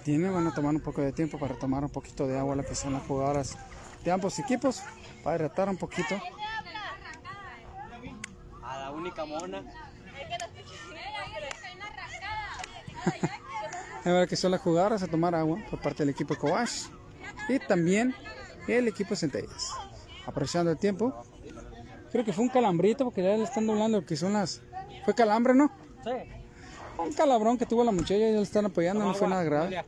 [0.10, 2.65] tiene, van a tomar un poco de tiempo para tomar un poquito de agua, lo
[2.65, 3.56] que son las jugadoras
[4.04, 4.82] de ambos equipos,
[5.24, 6.20] para hidratar un poquito.
[8.63, 9.63] A la única mona.
[14.04, 16.88] a ver que son las jugadoras a tomar agua por parte del equipo Coash
[17.48, 18.15] y también
[18.77, 19.71] el equipo Centellas.
[20.25, 21.23] Aprovechando el tiempo,
[22.12, 24.62] creo que fue un calambrito porque ya le están doblando que son las.
[25.05, 25.71] ¿Fue calambre, no?
[26.03, 26.12] Sí
[27.03, 29.84] un calabrón que tuvo la muchacha y ya le están apoyando, no fue nada grave.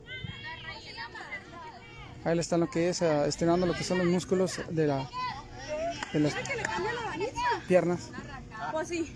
[2.24, 5.10] Ahí le están lo que es, uh, estirando lo que son los músculos de, la,
[6.12, 6.34] de las
[7.66, 8.10] piernas.
[8.70, 9.12] Pues sí.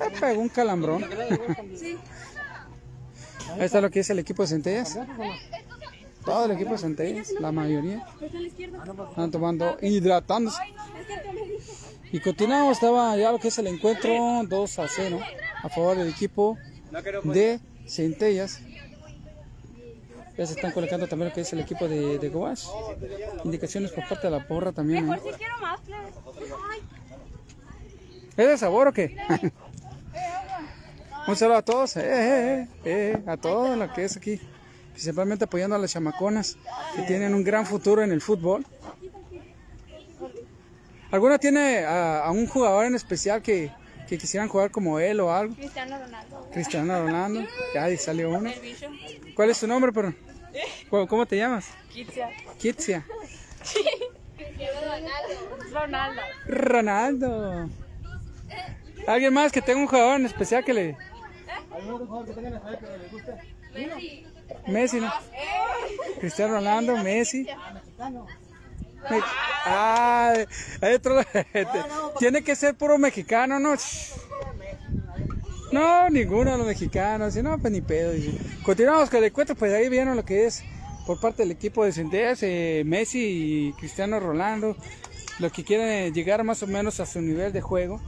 [0.00, 1.04] Le pegó un calambrón.
[3.54, 4.98] Ahí está lo que es el equipo de centellas.
[6.26, 8.04] Todo el equipo de centellas, la mayoría.
[9.10, 10.60] Están tomando, hidratándose.
[12.12, 15.20] Y continuamos, estaba ya lo que es el encuentro 2 a 0
[15.62, 16.58] a favor del equipo
[17.24, 18.60] de Centellas.
[20.36, 22.68] Ya se están colocando también lo que es el equipo de, de Goas.
[23.44, 25.10] Indicaciones por parte de la porra también.
[25.12, 25.20] ¿eh?
[28.36, 29.16] ¿Es de sabor o qué?
[31.26, 34.40] Un saludo a todos, eh, eh, eh, a todo lo que es aquí,
[34.96, 36.56] principalmente apoyando a las chamaconas
[36.94, 38.66] que tienen un gran futuro en el fútbol.
[41.10, 43.70] ¿Alguna tiene a, un jugador en especial que,
[44.08, 45.54] quisieran jugar como él o algo?
[45.54, 46.48] Cristiano Ronaldo.
[46.50, 48.50] Cristiano Ronaldo, ya ahí salió uno.
[49.34, 50.14] ¿Cuál es tu nombre, pero?
[50.88, 51.68] ¿Cómo, te llamas?
[51.92, 52.30] Kitsia.
[52.58, 53.06] Kitsia.
[55.74, 56.22] Ronaldo.
[56.46, 57.70] Ronaldo.
[59.06, 60.96] ¿Alguien más que tenga un jugador en especial que le...
[63.74, 64.26] Messi.
[64.66, 65.12] Messi, ¿no?
[66.20, 67.46] Cristiano Ronaldo, Messi.
[69.64, 70.34] Ah,
[70.80, 71.20] hay otro...
[72.18, 73.74] Tiene que ser puro mexicano, ¿no?
[75.72, 77.36] No, ninguno de los mexicanos.
[77.36, 77.82] No, pues ni.
[78.62, 80.64] Continuamos con el encuentro, pues ahí vieron lo que es
[81.06, 83.18] por parte del equipo de Centellas, eh, Messi
[83.68, 84.76] y Cristiano Ronaldo,
[85.38, 88.00] los que quieren llegar más o menos a su nivel de juego.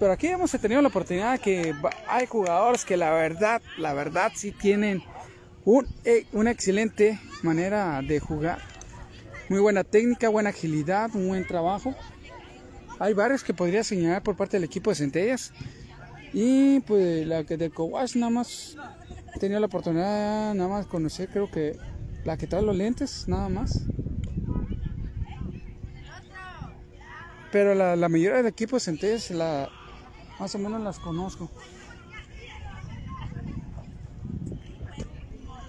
[0.00, 1.74] Pero aquí hemos tenido la oportunidad que
[2.08, 5.02] hay jugadores que la verdad, la verdad sí tienen
[5.64, 8.58] un, eh, una excelente manera de jugar.
[9.48, 11.94] Muy buena técnica, buena agilidad, un buen trabajo.
[12.98, 15.52] Hay varios que podría señalar por parte del equipo de Centellas.
[16.32, 18.76] Y pues la que de Cowash nada más
[19.34, 21.76] he tenido la oportunidad nada más conocer, creo que
[22.24, 23.82] la que trae los lentes, nada más.
[27.50, 29.68] Pero la, la mayoría de equipos Centellas la,
[30.40, 31.50] más o menos las conozco.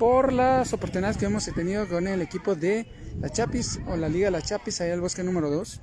[0.03, 2.85] Por las oportunidades que hemos tenido con el equipo de
[3.21, 5.79] la Chapis o la Liga de la Chapis, ahí el bosque número 2.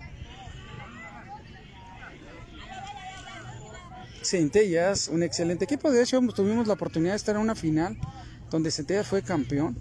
[4.22, 5.90] Centellas, un excelente equipo.
[5.90, 7.96] De hecho, tuvimos la oportunidad de estar en una final
[8.50, 9.74] donde Centellas fue campeón.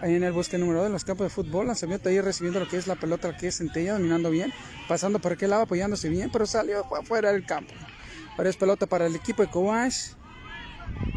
[0.00, 2.66] Ahí en el bosque número 2, en los campos de fútbol, lanzamiento ahí recibiendo lo
[2.66, 4.52] que es la pelota, que es Centella, dominando bien,
[4.88, 7.72] pasando por aquel lado, apoyándose bien, pero salió afuera del campo.
[8.36, 10.14] Ahora es pelota para el equipo de Cobash.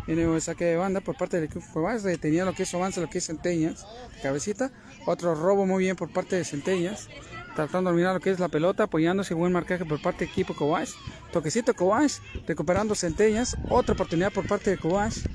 [0.05, 2.73] Viene un saque de banda por parte del equipo de Cobash, detenía lo que es
[2.73, 3.85] avance, lo que es Centellas,
[4.21, 4.71] cabecita.
[5.05, 7.09] Otro robo muy bien por parte de Centellas
[7.57, 10.53] tratando de dominar lo que es la pelota, apoyándose buen marcaje por parte del equipo
[10.53, 10.91] Cobash.
[11.31, 15.25] Toquecito Cobash, recuperando centellas, otra oportunidad por parte de Cobash.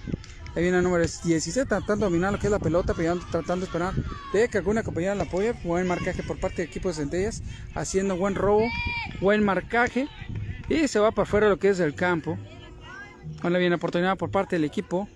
[0.55, 3.65] Ahí viene el número 16, tratando de dominar lo que es la pelota, apoyando, tratando
[3.65, 3.93] de esperar
[4.33, 5.53] de que alguna compañera la apoye.
[5.65, 7.43] Buen marcaje por parte del equipo de centellas,
[7.75, 8.69] haciendo buen robo,
[9.21, 10.07] buen marcaje.
[10.69, 12.39] Y se va para afuera lo que es el campo.
[13.43, 15.09] Ahora viene oportunidad por parte del equipo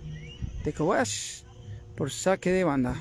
[0.64, 1.42] de Cobash
[1.96, 2.96] por saque de banda.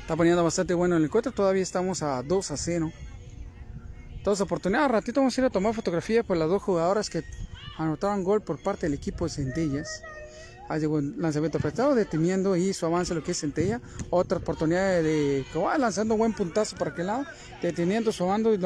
[0.00, 1.32] Está poniendo bastante bueno el encuentro.
[1.32, 2.92] Todavía estamos a 2 a 0.
[4.22, 4.90] Dos oportunidades.
[4.90, 7.24] Ratito vamos a ir a tomar fotografía por las dos jugadoras que
[7.76, 10.02] anotaron gol por parte del equipo de Centellas.
[10.68, 13.80] El lanzamiento apretado, deteniendo y su avance lo que es Centella.
[14.10, 17.24] Otra oportunidad de va lanzando un buen puntazo para aquel lado,
[17.62, 18.58] deteniendo su bando y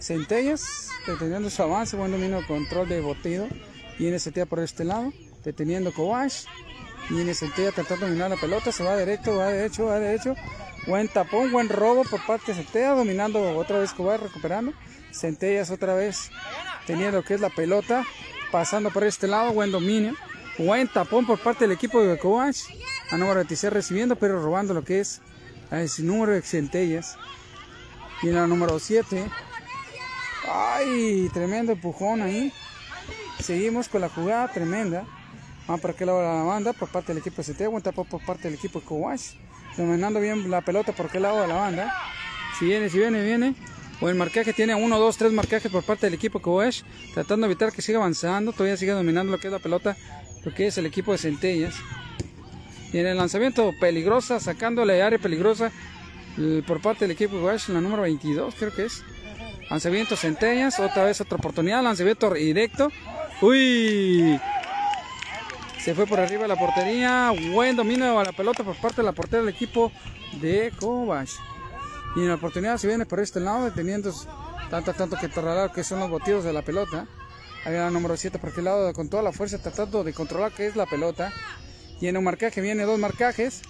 [0.00, 3.48] Centellas, deteniendo su avance, buen dominio, control de botido.
[3.98, 5.12] Viene Centella por este lado,
[5.44, 6.44] deteniendo Kovash.
[7.10, 10.34] Viene Centella tratando de dominar la pelota, se va derecho, va derecho, va derecho.
[10.86, 14.72] Buen tapón, buen robo por parte de Centella, dominando otra vez Cobar, recuperando.
[15.12, 16.30] Centellas otra vez
[16.86, 18.04] teniendo lo que es la pelota,
[18.50, 20.14] pasando por este lado, buen dominio.
[20.58, 22.56] Buen tapón por parte del equipo de Cobach.
[23.10, 25.20] A número 26 recibiendo, pero robando lo que es
[25.70, 27.16] el número de Centellas.
[28.22, 29.30] Y en la número 7.
[30.50, 32.52] Ay, tremendo empujón ahí.
[33.40, 35.04] Seguimos con la jugada tremenda.
[35.66, 37.66] Vamos para aquel lado de la banda por parte del equipo de CT.
[37.68, 39.34] Buen por parte del equipo de Kowash.
[39.76, 41.94] Dominando bien la pelota por aquel lado de la banda.
[42.58, 43.54] Si viene, si viene, viene.
[44.02, 46.82] O el marcaje tiene 1, 2, 3 marcajes por parte del equipo de Kowash.
[47.14, 48.52] Tratando de evitar que siga avanzando.
[48.52, 49.96] Todavía sigue dominando lo que es la pelota.
[50.44, 51.76] Lo que es el equipo de Centellas.
[52.92, 55.70] Y en el lanzamiento peligrosa, sacándole área peligrosa
[56.66, 57.68] por parte del equipo de Kowash.
[57.68, 59.04] La número 22 creo que es.
[59.70, 60.80] Lanzamiento Centellas.
[60.80, 61.80] Otra vez otra oportunidad.
[61.80, 62.90] Lanzamiento directo.
[63.40, 64.36] Uy,
[65.78, 67.32] se fue por arriba de la portería.
[67.52, 69.92] Buen dominio a la pelota por parte de la portera del equipo
[70.40, 71.38] de Kovacs.
[72.16, 74.12] Y en la oportunidad se viene por este lado, deteniendo
[74.70, 77.06] tanto, tanto que torrar que son los botillos de la pelota.
[77.64, 80.66] Ahí la número 7 por aquel lado con toda la fuerza tratando de controlar que
[80.66, 81.32] es la pelota.
[82.00, 83.62] Y en un marcaje viene dos marcajes.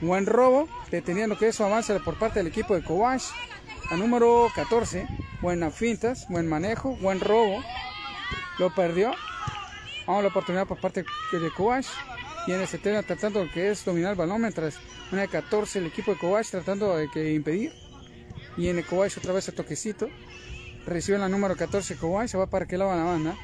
[0.00, 3.32] Buen robo, deteniendo que eso avance por parte del equipo de Kovacs.
[3.90, 5.06] A número 14,
[5.40, 7.62] buenas fintas, buen manejo, buen robo.
[8.58, 9.12] Lo perdió
[10.06, 11.84] Vamos la oportunidad por parte de Kovac.
[12.46, 14.78] Y en el 70 tratando que es dominar el balón, mientras
[15.12, 17.72] una de 14 el equipo de Kovac tratando de impedir.
[18.56, 20.08] Y en el Kovac otra vez el toquecito.
[20.86, 23.36] Recibe la número 14 Kovac, se va para que lado la banda.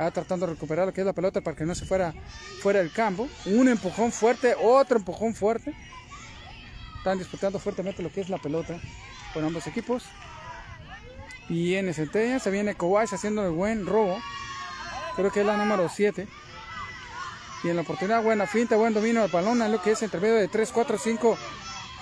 [0.00, 2.14] Va tratando de recuperar lo que es la pelota para que no se fuera
[2.60, 3.28] fuera del campo.
[3.46, 5.74] Un empujón fuerte, otro empujón fuerte.
[6.98, 8.80] Están disputando fuertemente lo que es la pelota
[9.34, 10.04] con ambos equipos.
[11.48, 14.20] Y en Centella se viene Kobash haciendo el buen robo.
[15.16, 16.28] Creo que es la número 7.
[17.64, 20.20] Y en la oportunidad, buena finta, buen dominio de balón, en lo que es entre
[20.20, 21.38] medio de 3, 4, 5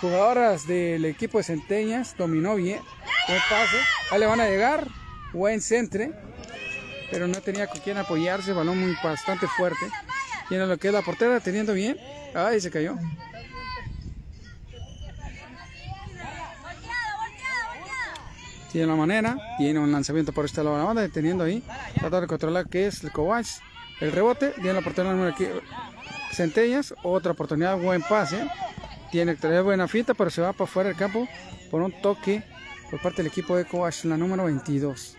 [0.00, 2.14] jugadoras del equipo de Centeñas.
[2.16, 2.80] Dominó bien,
[3.26, 3.76] buen pase.
[4.10, 4.86] Ahí le van a llegar,
[5.32, 6.12] buen centre,
[7.10, 8.52] pero no tenía con quién apoyarse.
[8.52, 9.88] Balón muy bastante fuerte.
[10.50, 11.96] Y en lo que es la portera, teniendo bien.
[12.34, 12.96] Ay, se cayó.
[18.70, 21.62] Tiene la manera, tiene un lanzamiento por este lado la banda, deteniendo ahí,
[21.94, 23.46] tratando de controlar que es el Kovac.
[24.00, 25.46] El rebote, tiene la oportunidad número aquí,
[26.32, 28.46] Centellas, otra oportunidad, buen pase.
[29.10, 31.26] Tiene que buena fita, pero se va para fuera del campo
[31.70, 32.42] por un toque
[32.90, 35.16] por parte del equipo de Kovac, la número 22.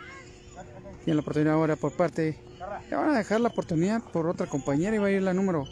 [1.04, 2.40] Tiene la oportunidad ahora por parte,
[2.90, 5.66] le van a dejar la oportunidad por otra compañera y va a ir la número,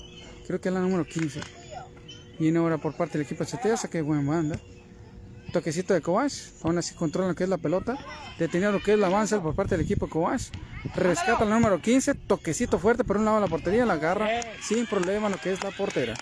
[0.48, 1.42] creo que es la número 15.
[2.40, 4.60] Viene ahora por parte del equipo de Centellas, que buena banda
[5.56, 7.98] toquecito de Kovash, aún así controla lo que es la pelota,
[8.38, 10.50] deteniendo lo que es la avanza por parte del equipo de Kovash,
[10.96, 14.28] rescata el número 15, toquecito fuerte por un lado de la portería, la agarra
[14.62, 16.14] sin problema lo que es la portera.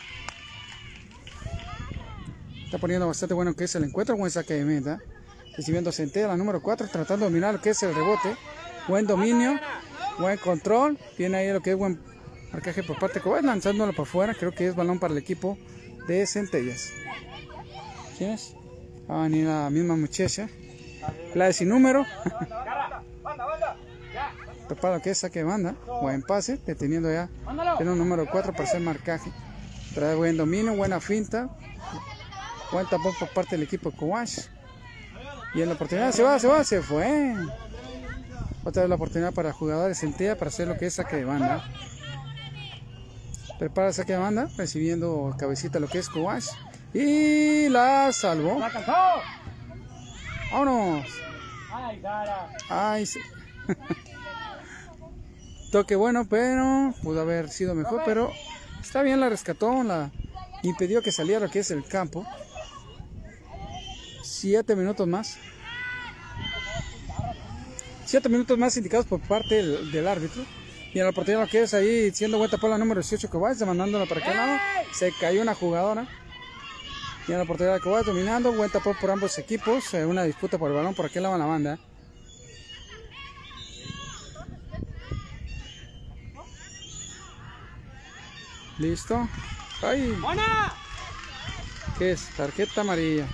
[2.63, 5.00] Está poniendo bastante bueno que es el encuentro, buen saque de meta,
[5.58, 8.36] recibiendo Centella, la número 4, tratando de dominar lo que es el rebote,
[8.88, 9.60] buen dominio,
[10.19, 12.00] buen control, tiene ahí lo que es buen
[12.52, 15.58] marcaje por parte de Kovash, lanzándolo para afuera, creo que es balón para el equipo
[16.08, 16.91] de Centellas.
[18.15, 18.54] ¿Quién es?
[19.10, 20.48] Va a venir la misma muchacha.
[21.34, 22.06] La de sin número.
[24.68, 25.76] Prepara que es saque banda.
[26.02, 26.58] Buen pase.
[26.66, 27.30] Deteniendo ya.
[27.78, 29.32] Tiene un número 4 para hacer marcaje.
[29.94, 30.76] Trae buen dominio.
[30.76, 31.50] Buena finta.
[32.72, 34.39] Buen tapón por parte del equipo de Kowash.
[35.54, 37.36] Y en la oportunidad se va, se va, se fue.
[38.63, 41.63] Otra vez la oportunidad para jugadores en para hacer lo que es saque de banda.
[43.60, 44.50] Prepara el saque de banda.
[44.58, 46.48] Recibiendo cabecita lo que es Kowash.
[46.93, 48.62] Y la salvó.
[50.51, 51.08] ¡Vámonos!
[52.69, 53.19] Ay, sí.
[55.71, 58.32] Toque bueno, pero pudo haber sido mejor, pero
[58.79, 60.12] está bien, la rescató, la
[60.62, 62.25] impidió que saliera lo que es el campo.
[64.23, 65.38] Siete minutos más.
[68.06, 70.43] Siete minutos más indicados por parte del, árbitro.
[70.93, 73.51] Y en la oportunidad que es ahí, siendo vuelta por la número 18 que va,
[73.65, 74.60] mandándola para aquel lado.
[74.93, 76.08] Se cayó una jugadora.
[77.27, 80.57] Y en la oportunidad de Cobas dominando, buen tapón por ambos equipos, eh, una disputa
[80.57, 81.79] por el balón por aquel lado la banda.
[88.77, 89.29] Listo.
[89.81, 90.17] ¡Ay!
[91.97, 92.27] ¿Qué es?
[92.36, 93.27] Tarjeta amarilla.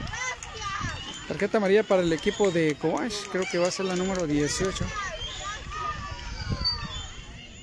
[1.27, 3.27] Tarjeta amarilla para el equipo de Kovash.
[3.31, 4.85] Creo que va a ser la número 18.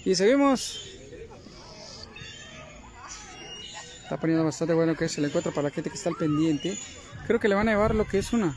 [0.05, 0.96] Y seguimos.
[4.07, 6.79] Está poniendo bastante bueno que es el encuentro para la gente que está al pendiente.
[7.27, 8.57] Creo que le van a llevar lo que es una.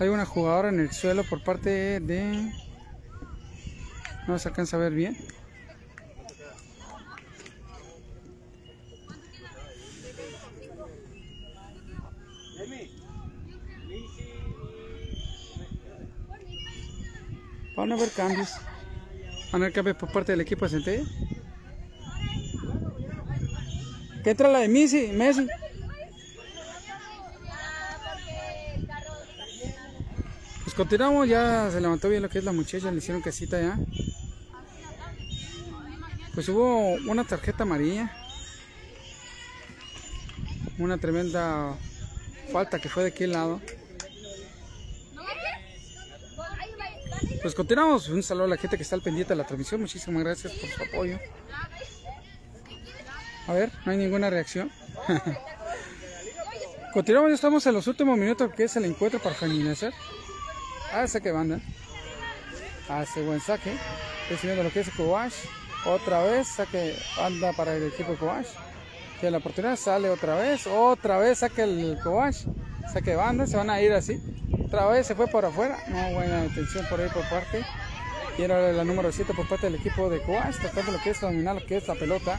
[0.00, 2.52] Hay una jugadora en el suelo por parte de...
[4.26, 5.16] No se alcanza a ver bien.
[17.76, 18.50] Van a haber cambios.
[19.52, 21.04] Van a cambio por parte del equipo de Centella.
[24.22, 25.08] ¿Qué entra la de Messi?
[25.08, 25.46] Messi.
[30.62, 33.78] Pues continuamos, ya se levantó bien lo que es la muchacha, le hicieron casita ya.
[36.34, 38.12] Pues hubo una tarjeta amarilla.
[40.78, 41.76] Una tremenda
[42.52, 43.60] falta que fue de aquel lado.
[47.42, 48.08] Pues continuamos.
[48.08, 49.80] Un saludo a la gente que está al pendiente de la transmisión.
[49.80, 51.18] Muchísimas gracias por su apoyo.
[53.46, 54.70] A ver, no hay ninguna reacción.
[56.92, 59.92] continuamos, ya estamos en los últimos minutos que es el encuentro para finalizar.
[60.92, 61.60] Ah, saque banda.
[62.88, 63.72] Hace buen saque.
[64.28, 65.34] Recibiendo lo que es Kovash.
[65.86, 68.48] Otra vez saque banda para el equipo Kovash.
[69.18, 70.66] Tiene la oportunidad, sale otra vez.
[70.66, 72.44] Otra vez saque el Kovash.
[72.92, 74.20] Saque banda, se van a ir así.
[74.64, 75.78] Otra vez se fue por afuera.
[75.88, 77.64] No, buena detención por ahí por parte.
[78.38, 81.20] Y era la número 7 por parte del equipo de Coas, tratando lo que es
[81.20, 82.38] dominar lo que es la pelota.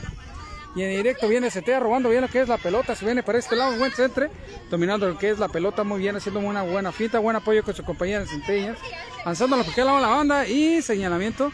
[0.75, 2.95] Y en directo viene CT robando bien lo que es la pelota.
[2.95, 4.29] Se viene para este lado, buen centre.
[4.69, 7.19] Dominando lo que es la pelota muy bien, haciendo una buena finta.
[7.19, 8.77] Buen apoyo con su compañera en centellas.
[9.25, 11.51] Lanzando que lado la banda y señalamiento.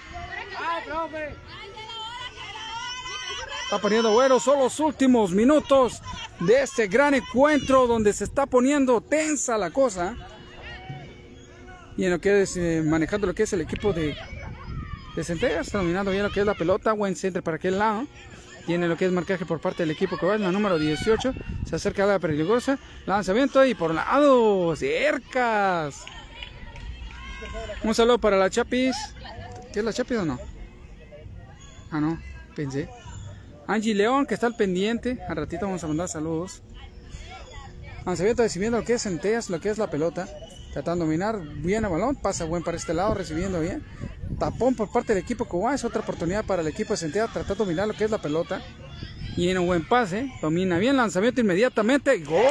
[3.68, 6.02] Está poniendo bueno, son los últimos minutos
[6.40, 10.16] de este gran encuentro donde se está poniendo tensa la cosa
[11.98, 14.16] y en lo que es eh, manejando lo que es el equipo de,
[15.18, 18.08] de Centella, está dominando bien lo que es la pelota, buen centro para aquel lado.
[18.66, 21.34] Tiene lo que es marcaje por parte del equipo que va, la número 18.
[21.66, 22.80] Se acerca a la peligrosa.
[23.06, 24.78] Lanzamiento y por lado.
[24.78, 26.06] Cercas.
[27.84, 28.96] Un saludo para la Chapis.
[29.74, 30.40] ¿Qué es la Chapis o no?
[31.92, 32.18] Ah, no.
[32.56, 32.88] Pensé.
[33.68, 35.20] Angie León, que está al pendiente.
[35.28, 36.62] Al ratito vamos a mandar saludos.
[38.06, 40.28] Lanzamiento recibiendo lo que es Centellas, lo que es la pelota.
[40.72, 42.16] Tratando de dominar bien el balón.
[42.16, 43.84] Pasa buen para este lado, recibiendo bien.
[44.40, 45.76] Tapón por parte del equipo Cobá.
[45.76, 47.34] Es otra oportunidad para el equipo de Centellas.
[47.34, 48.62] Tratando de dominar lo que es la pelota.
[49.36, 50.32] Y en un buen pase.
[50.42, 50.96] Domina bien.
[50.96, 52.18] Lanzamiento inmediatamente.
[52.20, 52.44] ¡Gol!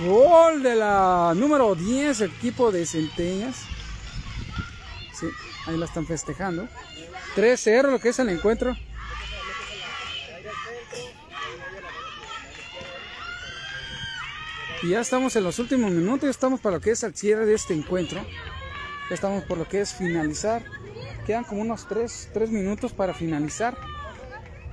[0.00, 3.62] Gol de la número 10, el equipo de Centellas.
[5.12, 5.26] Sí,
[5.66, 6.68] ahí la están festejando.
[7.34, 8.76] 3-0 lo que es el encuentro.
[14.82, 17.46] Y ya estamos en los últimos minutos, ya estamos para lo que es el cierre
[17.46, 18.20] de este encuentro.
[19.10, 20.62] Estamos por lo que es finalizar.
[21.26, 23.76] Quedan como unos 3, minutos para finalizar.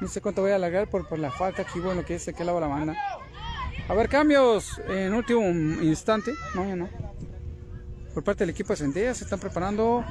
[0.01, 2.33] No sé cuánto voy a alargar por, por la falta aquí, bueno, que es de
[2.33, 2.95] que lado la banda.
[3.87, 5.47] A ver, cambios en último
[5.81, 6.33] instante.
[6.55, 6.89] No, ya no.
[8.13, 10.03] Por parte del equipo de Centella se están preparando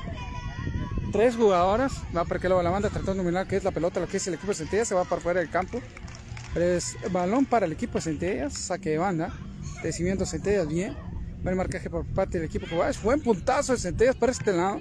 [1.10, 1.92] tres jugadoras.
[2.16, 4.26] Va para que la banda tratando de mirar qué es la pelota, lo que es
[4.26, 4.84] el equipo de Centella.
[4.84, 5.80] Se va para fuera del campo.
[6.54, 8.50] Es balón para el equipo de Centella.
[8.50, 9.32] Saque de banda.
[9.82, 10.96] Recibimiento Centellas bien.
[11.42, 14.80] Buen marcaje por parte del equipo Es Buen puntazo de Centellas para este lado.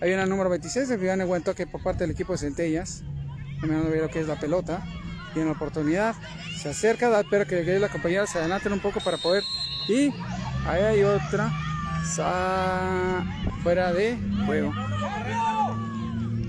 [0.00, 0.98] Hay una número 26.
[1.00, 3.02] Viene buen toque por parte del equipo de Centellas.
[3.60, 4.84] Terminando ver lo que es la pelota.
[5.34, 6.14] Tiene la oportunidad.
[6.60, 7.10] Se acerca.
[7.10, 9.42] Da, espera que la compañera se adelanten un poco para poder.
[9.88, 10.12] Y
[10.66, 11.50] ahí hay otra.
[13.62, 14.72] fuera de juego.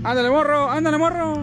[0.03, 0.69] Ándale, morro.
[0.69, 1.33] Ándale, morro.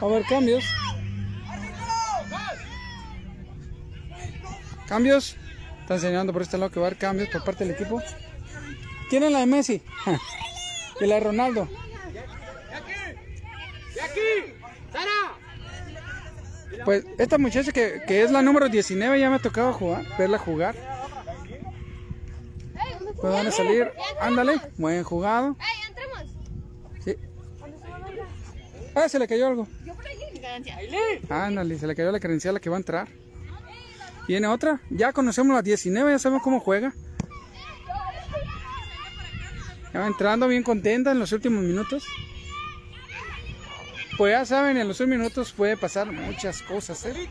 [0.00, 0.64] A ver, cambios.
[4.86, 5.36] Cambios.
[5.80, 8.02] Está enseñando por este lado que va a haber cambios por parte del equipo.
[9.08, 9.82] ¿Quién es la de Messi?
[11.00, 11.68] y la de Ronaldo.
[16.84, 20.38] Pues esta muchacha que, que, es la número 19 ya me ha tocado jugar, verla
[20.38, 20.99] jugar.
[23.20, 23.92] Pues van a salir.
[24.20, 25.56] Ándale, buen jugado.
[27.04, 27.16] Sí.
[28.94, 29.68] Ah, se le cayó algo.
[31.28, 33.08] Ándale, se le cayó la credencial a la que va a entrar.
[34.26, 34.80] Viene otra.
[34.90, 36.92] Ya conocemos la 19, ya sabemos cómo juega.
[39.92, 42.04] Ya va entrando bien contenta en los últimos minutos.
[44.16, 47.04] Pues ya saben, en los últimos minutos puede pasar muchas cosas.
[47.06, 47.28] ¿eh?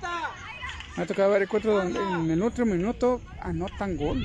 [0.98, 4.24] Me ha tocado ver el encuentro donde en el último minuto anotan gol.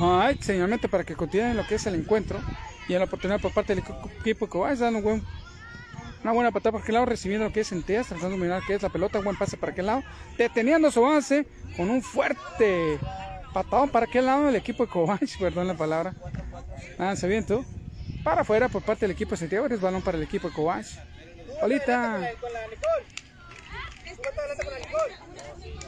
[0.00, 2.40] Ay, señalmente para que continúen lo que es el encuentro
[2.88, 3.84] y la oportunidad por parte del
[4.20, 5.22] equipo que va a dar un buen
[6.22, 8.74] una buena patada por aquel lado, recibiendo lo que es Centellas, tratando de mirar qué
[8.74, 9.20] es la pelota.
[9.20, 10.02] Buen pase para aquel lado.
[10.36, 11.46] Deteniendo su avance
[11.76, 12.98] con un fuerte
[13.54, 15.38] patadón para aquel lado del equipo de Cobach.
[15.40, 16.14] Perdón la palabra.
[16.98, 17.64] Lanzamiento
[18.22, 19.66] para afuera por parte del equipo de Santiago.
[19.66, 20.86] Es balón para el equipo de Cobach.
[21.62, 22.32] Bolita.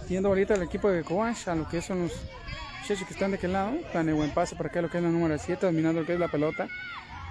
[0.09, 2.13] Yendo bolita del equipo de Cobach a lo que son los
[2.93, 3.73] muchachos que están de aquel lado.
[3.91, 6.13] Plan de buen pase para acá lo que es la número 7, dominando lo que
[6.13, 6.69] es la pelota.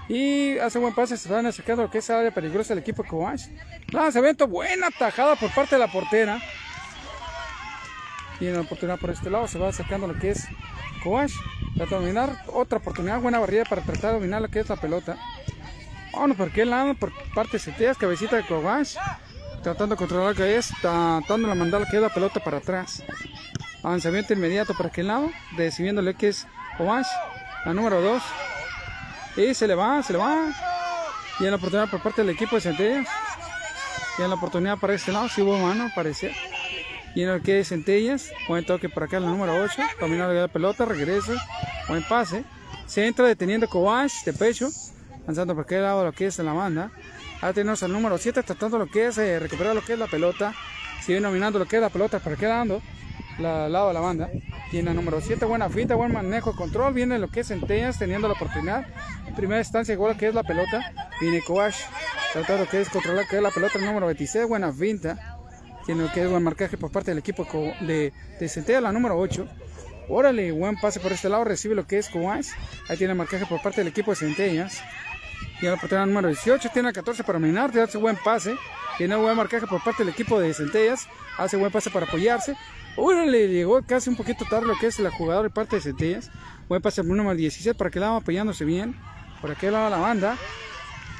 [0.09, 3.09] Y hace buen pase, se van acercando lo que es área peligrosa del equipo de
[3.09, 3.43] Coach.
[3.91, 6.41] Lanzamiento, buena tajada por parte de la portera.
[8.39, 10.47] Y en la oportunidad por este lado se va acercando lo que es
[11.03, 11.33] Coach.
[11.75, 12.43] Trata de dominar.
[12.47, 15.15] Otra oportunidad, buena barrida para tratar de dominar lo que es la pelota.
[16.13, 18.95] Bueno, por qué lado, por parte de cabecita de Coach.
[19.61, 22.57] Tratando de controlar lo que es, tratando de mandar lo que es la pelota para
[22.57, 23.03] atrás.
[23.83, 26.45] Avanzamiento inmediato para aquel lado, decidiendo lo que es
[26.77, 27.07] Coach.
[27.65, 28.23] La número 2.
[29.37, 30.51] Y se le va, se le va.
[31.39, 33.07] Y en la oportunidad por parte del equipo de Centellas.
[34.19, 36.31] Y en la oportunidad para este lado, si hubo mano, parecía.
[37.15, 39.81] Y en el que de Centellas, buen toque por acá, la número 8.
[39.99, 41.33] Dominado la pelota, regresa.
[41.87, 42.43] Buen pase.
[42.85, 44.69] Se entra deteniendo Cobach de pecho.
[45.25, 46.91] Lanzando por aquel lado lo que es en la banda.
[47.41, 50.07] Ahora tenemos al número 7 tratando lo que es eh, recuperar lo que es la
[50.07, 50.53] pelota.
[51.03, 52.81] Sigue dominando lo que es la pelota para qué dando
[53.39, 54.29] la, lado de la banda.
[54.69, 56.93] Tiene número 7, buena finta, buen manejo, control.
[56.93, 58.85] Viene lo que es Centellas teniendo la oportunidad.
[59.27, 60.93] En primera instancia, igual que es la pelota.
[61.19, 61.75] Viene Coach
[62.33, 63.77] tratando que es controlar que es la pelota.
[63.77, 65.37] El número 26, buena finta.
[65.85, 67.45] Tiene lo que es buen marcaje por parte del equipo
[67.81, 69.47] de, de Centellas, la número 8.
[70.09, 71.43] Órale, buen pase por este lado.
[71.43, 72.47] Recibe lo que es Coach.
[72.89, 74.81] Ahí tiene el marcaje por parte del equipo de Centellas.
[75.61, 78.55] Y la oportunidad número 18 tiene el 14 para minar, hace buen pase.
[78.97, 81.07] Tiene buen marcaje por parte del equipo de Centellas.
[81.37, 82.55] Hace buen pase para apoyarse.
[82.97, 86.29] Órale, llegó casi un poquito tarde lo que es la jugadora de parte de Centellas.
[86.67, 88.95] Buen pase por número 17 para que la apoyándose bien.
[89.39, 90.37] Por aquel lado la banda.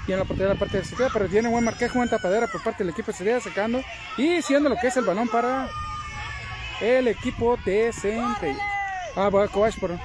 [0.08, 2.48] Y en la portería de la parte de Centellas, pero tiene buen marcaje, buen tapadera
[2.48, 3.82] por parte del equipo de Centellas sacando.
[4.18, 5.70] Y siendo lo que es el balón para
[6.82, 8.58] el equipo de Centellas.
[9.16, 9.98] Ah, voy a por.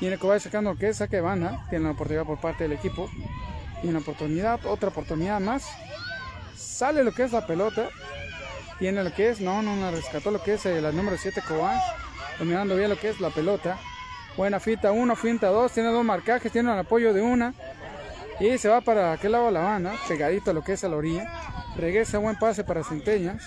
[0.00, 1.64] Viene Cobay sacando lo que es saque de banda.
[1.70, 3.08] Tiene la oportunidad por parte del equipo.
[3.82, 5.64] Y una oportunidad, otra oportunidad más.
[6.56, 7.88] Sale lo que es la pelota.
[8.78, 11.78] Tiene lo que es, no, no la rescató lo que es el número 7 Cobay.
[12.38, 13.78] Dominando bien lo que es la pelota.
[14.36, 15.72] Buena finta 1, finta 2.
[15.72, 17.54] Tiene dos marcajes, tiene el apoyo de una.
[18.40, 20.88] Y se va para aquel lado de la banda, pegadito a lo que es a
[20.88, 21.30] la orilla.
[21.76, 23.42] Regresa buen pase para Centellas.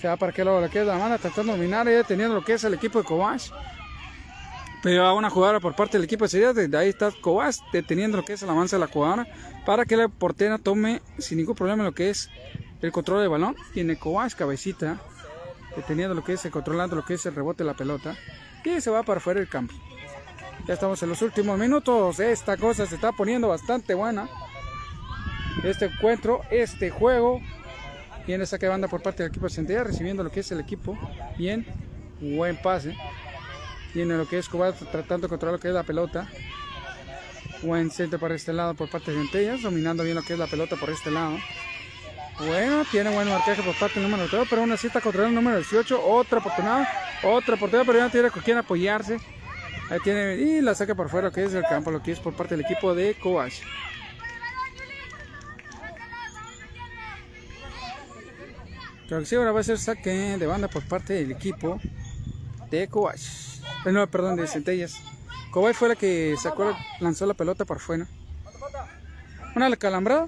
[0.00, 1.92] Se va para aquel lado de lo que es la banda, tratando de dominar y
[1.92, 3.50] deteniendo lo que es el equipo de Cobach.
[4.82, 8.16] Pero a una jugadora por parte del equipo de Serias, desde ahí está Cobach deteniendo
[8.16, 9.28] lo que es el avance de la jugadora
[9.64, 12.28] para que la portera tome sin ningún problema lo que es
[12.82, 13.56] el control del balón.
[13.72, 15.00] Tiene Cobach cabecita
[15.76, 18.16] deteniendo lo que es, controlando lo que es el rebote de la pelota
[18.64, 19.74] y se va para fuera del campo.
[20.66, 22.20] Ya estamos en los últimos minutos.
[22.20, 24.28] Esta cosa se está poniendo bastante buena.
[25.64, 27.40] Este encuentro, este juego.
[28.26, 30.96] Viene saque banda por parte del equipo de Centella, recibiendo lo que es el equipo.
[31.36, 31.66] Bien,
[32.20, 32.96] buen pase.
[33.94, 36.28] Viene lo que es Cuba tratando de controlar lo que es la pelota.
[37.62, 40.46] Buen centro para este lado por parte de Centellas, dominando bien lo que es la
[40.46, 41.36] pelota por este lado.
[42.46, 45.56] Bueno, tiene buen marcaje por parte del número 3, pero aún así controlando el número
[45.58, 46.04] 18.
[46.04, 46.88] Otra oportunidad,
[47.22, 49.18] otra oportunidad, pero ya no tiene con quién apoyarse.
[49.88, 52.34] Ahí tiene, y la saca por fuera, que es el campo, lo que es por
[52.34, 53.60] parte del equipo de Coach.
[59.06, 61.78] Creo que sí, ahora va a ser saque de banda por parte del equipo
[62.70, 63.20] de Coach.
[63.84, 65.00] Eh, no, perdón, de Centellas.
[65.52, 68.06] Coach fue la que sacó, lanzó la pelota por fuera.
[69.54, 70.26] Una calambrada.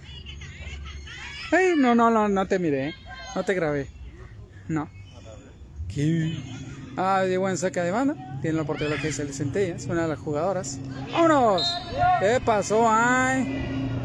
[1.55, 2.95] Ay, no, no, no, no te miré, ¿eh?
[3.35, 3.89] no te grabé.
[4.69, 4.91] No.
[5.93, 6.37] ¿Qué?
[6.97, 8.15] Ah, de buen saque de banda.
[8.41, 10.79] Tiene la oportunidad que es el Centellas, una de las jugadoras.
[11.13, 11.63] ¡Vámonos!
[12.21, 12.87] ¿Qué pasó?
[12.89, 14.01] ¡Ay!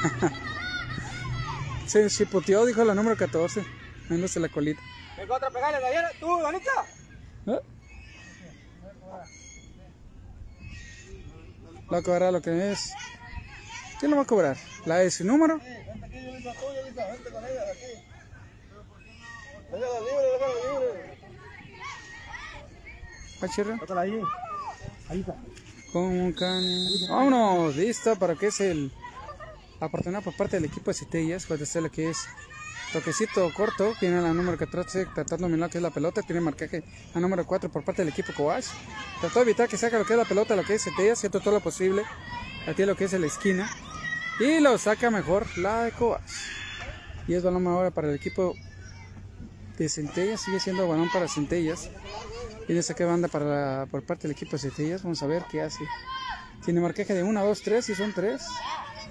[1.86, 3.64] Se chipoteó, dijo la número 14.
[4.08, 4.80] Dándose la colita.
[5.16, 5.78] Venga otra pegale,
[6.20, 6.70] ¿Tú, Danita?
[7.46, 7.60] ¿Eh?
[11.92, 12.92] Va a cobrar lo que es.
[14.00, 14.56] ¿Quién lo va a cobrar?
[14.86, 15.60] ¿La de su número?
[15.60, 17.92] Sí, vente aquí, yo mismo tuyo, vente, vente con ella aquí.
[19.70, 21.18] Déjala libre, déjala libre.
[23.40, 23.78] ¿Pachirra?
[24.00, 24.22] Ahí.
[25.10, 25.36] Ahí está.
[25.92, 26.64] Con can...
[27.10, 28.90] Vámonos, listo para que es el
[29.80, 31.46] la oportunidad por parte del equipo de Citellas.
[31.46, 32.26] Puede ser lo que es
[32.92, 33.94] toquecito corto.
[33.98, 36.22] Tiene la número 14 tratando de mirar que es la pelota.
[36.22, 36.84] Tiene marcaje
[37.14, 38.66] la número 4 por parte del equipo Coach.
[39.20, 41.18] Trató de evitar que saque lo que es la pelota, lo que es Citellas.
[41.18, 42.02] Siento todo lo posible.
[42.76, 43.70] Tiene lo que es la esquina.
[44.40, 46.22] Y lo saca mejor la de Coach.
[47.28, 48.54] Y es balón ahora para el equipo
[49.76, 50.40] de Centellas.
[50.40, 51.90] Sigue siendo balón para Centellas.
[52.66, 55.02] Tiene saque banda para la, por parte del equipo de Centellas.
[55.02, 55.84] Vamos a ver qué hace.
[56.64, 58.42] Tiene marcaje de 1, 2, 3 y son 3.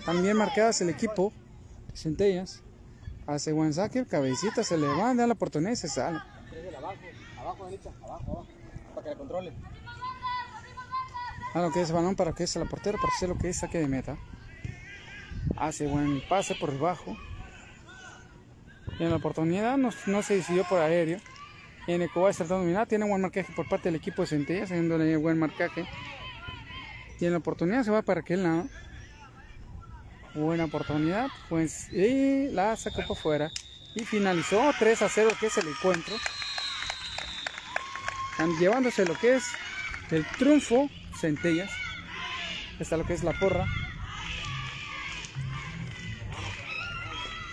[0.03, 1.31] También marcadas el equipo
[1.91, 2.63] de Centellas.
[3.27, 6.17] Hace buen saque, cabecita, se levanta, da la oportunidad se sale.
[6.75, 6.95] Abajo,
[7.39, 8.47] abajo, derecha, abajo, abajo.
[8.95, 9.53] Para que la controle.
[11.53, 13.57] A lo que es balón para que es la portera, para hacer lo que es
[13.57, 14.17] saque de meta.
[15.59, 17.17] Hace buen pase por debajo.
[18.99, 21.19] Y en la oportunidad no, no se decidió por aéreo.
[21.87, 25.17] Y en tratando de mirar, tiene buen marcaje por parte del equipo de Centellas, haciéndole
[25.17, 25.85] buen marcaje.
[27.19, 28.67] Y en la oportunidad se va para aquel lado.
[30.35, 33.51] Buena oportunidad, pues y la sacó por fuera.
[33.95, 36.15] Y finalizó 3 a 0, que es el encuentro.
[38.59, 39.43] Llevándose lo que es
[40.11, 40.89] el triunfo,
[41.19, 41.71] centellas.
[42.79, 43.65] Está lo que es la porra.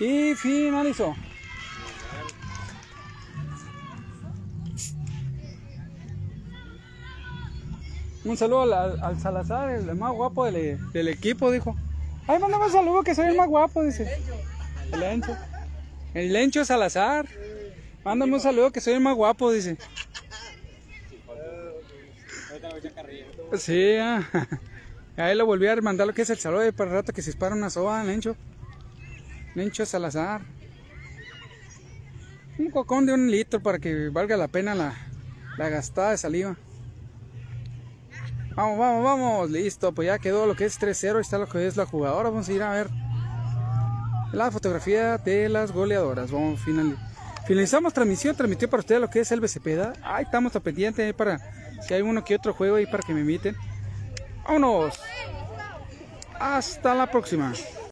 [0.01, 1.15] Y finalizó.
[8.25, 11.77] Un saludo al, al Salazar, el más guapo del, del equipo, dijo.
[12.27, 14.21] Ay, mándame un saludo que soy el más guapo, dice.
[14.93, 15.37] El Lencho.
[16.13, 17.27] El Lencho Salazar.
[18.05, 19.77] Mándame un saludo que soy el más guapo, dice.
[23.57, 24.29] Sí, ah.
[25.17, 27.31] ahí lo volví a mandar lo que es el saludo para el rato que se
[27.31, 28.37] dispara una soba, Lencho.
[29.57, 30.43] Lencho Salazar.
[32.59, 34.95] Un cocón de un litro para que valga la pena la,
[35.57, 36.57] la gastada de saliva.
[38.55, 39.51] Vamos, vamos, vamos.
[39.51, 41.21] Listo, pues ya quedó lo que es 3-0.
[41.21, 42.29] Está lo que es la jugadora.
[42.29, 42.91] Vamos a ir a ver
[44.33, 46.31] la fotografía de las goleadoras.
[46.31, 46.99] Vamos, final,
[47.47, 48.37] finalizamos transmisión.
[48.37, 49.97] Transmitió para ustedes lo que es el BCP.
[50.03, 51.41] Ahí estamos a pendiente para
[51.81, 53.57] si hay uno que otro juego ahí para que me inviten.
[54.45, 55.01] Vámonos.
[56.39, 57.55] Hasta la próxima.